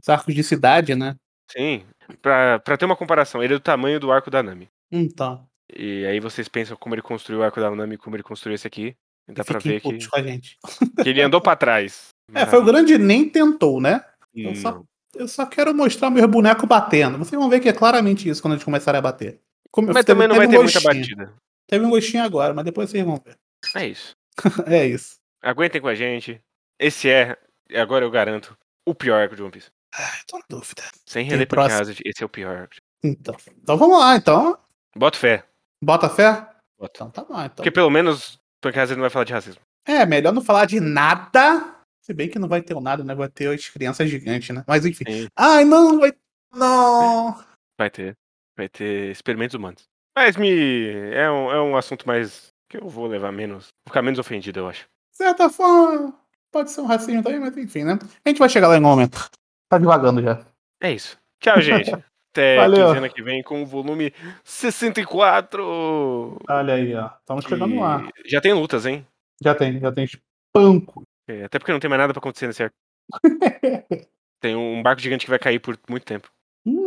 [0.01, 1.15] Os arcos de cidade, né?
[1.51, 1.83] Sim.
[2.21, 4.67] Pra, pra ter uma comparação, ele é do tamanho do arco da Nami.
[4.91, 5.45] Então.
[5.75, 8.55] E aí vocês pensam como ele construiu o arco da Nami e como ele construiu
[8.55, 8.95] esse aqui.
[9.27, 10.57] Dá pra ver que, putos com a gente.
[11.03, 12.09] que ele andou pra trás.
[12.33, 14.03] É, foi o grande nem tentou, né?
[14.35, 14.51] Não.
[14.51, 14.83] Eu só,
[15.15, 17.17] eu só quero mostrar meus bonecos batendo.
[17.17, 19.39] Vocês vão ver que é claramente isso quando eles começarem a bater.
[19.75, 21.17] Como- Mas também não vai teve ter um muita gostinho.
[21.17, 21.33] batida.
[21.67, 23.35] Teve um gostinho agora, mas depois vocês vão ver.
[23.75, 24.15] É isso.
[24.67, 25.15] É isso.
[25.43, 26.41] Aguentem com a gente.
[26.79, 27.37] Esse é,
[27.75, 28.57] agora eu garanto,
[28.87, 29.69] o pior arco de One Piece.
[29.93, 30.81] Ai, tô na dúvida.
[31.05, 31.81] Sem reler próximo.
[31.81, 32.75] Hazard, esse é o pior arco.
[33.03, 33.35] Então.
[33.61, 34.57] Então vamos lá, então.
[34.95, 35.43] Bota fé.
[35.83, 36.47] Bota fé?
[36.79, 36.91] Bota.
[36.95, 37.33] Então tá bom.
[37.43, 37.55] Então.
[37.57, 39.61] Porque pelo menos Punk Hazard não vai falar de racismo.
[39.85, 41.75] É, melhor não falar de nada.
[42.01, 43.13] Se bem que não vai ter o nada, né?
[43.13, 44.63] Vai ter as crianças gigantes, né?
[44.67, 45.03] Mas enfim.
[45.07, 45.27] Sim.
[45.37, 46.13] Ai, não, vai.
[46.53, 47.43] Não.
[47.77, 48.15] Vai ter.
[48.57, 49.83] Vai ter experimentos humanos.
[50.15, 50.89] Mas me.
[51.13, 52.53] É um, é um assunto mais.
[52.69, 53.65] que eu vou levar menos.
[53.85, 54.83] Vou ficar menos ofendido, eu acho.
[55.11, 56.13] De certa forma,
[56.51, 57.97] pode ser um racismo também, mas enfim, né?
[58.25, 59.29] A gente vai chegar lá em algum momento.
[59.69, 60.45] Tá devagando já.
[60.81, 61.17] É isso.
[61.41, 61.91] Tchau, gente.
[62.33, 62.87] Até Valeu.
[62.87, 66.37] quinzena que vem com o volume 64.
[66.49, 67.09] Olha aí, ó.
[67.19, 68.07] Estamos chegando lá.
[68.25, 69.05] Já tem lutas, hein?
[69.41, 71.03] Já tem, já tem espanco.
[71.27, 72.75] É, Até porque não tem mais nada pra acontecer nesse arco.
[74.41, 76.29] Tem um barco gigante que vai cair por muito tempo.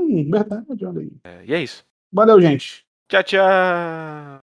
[0.08, 1.12] Hum, verdade, olha aí.
[1.24, 1.84] É, e é isso.
[2.12, 2.86] Valeu, gente.
[3.08, 4.47] Tchau, tchau.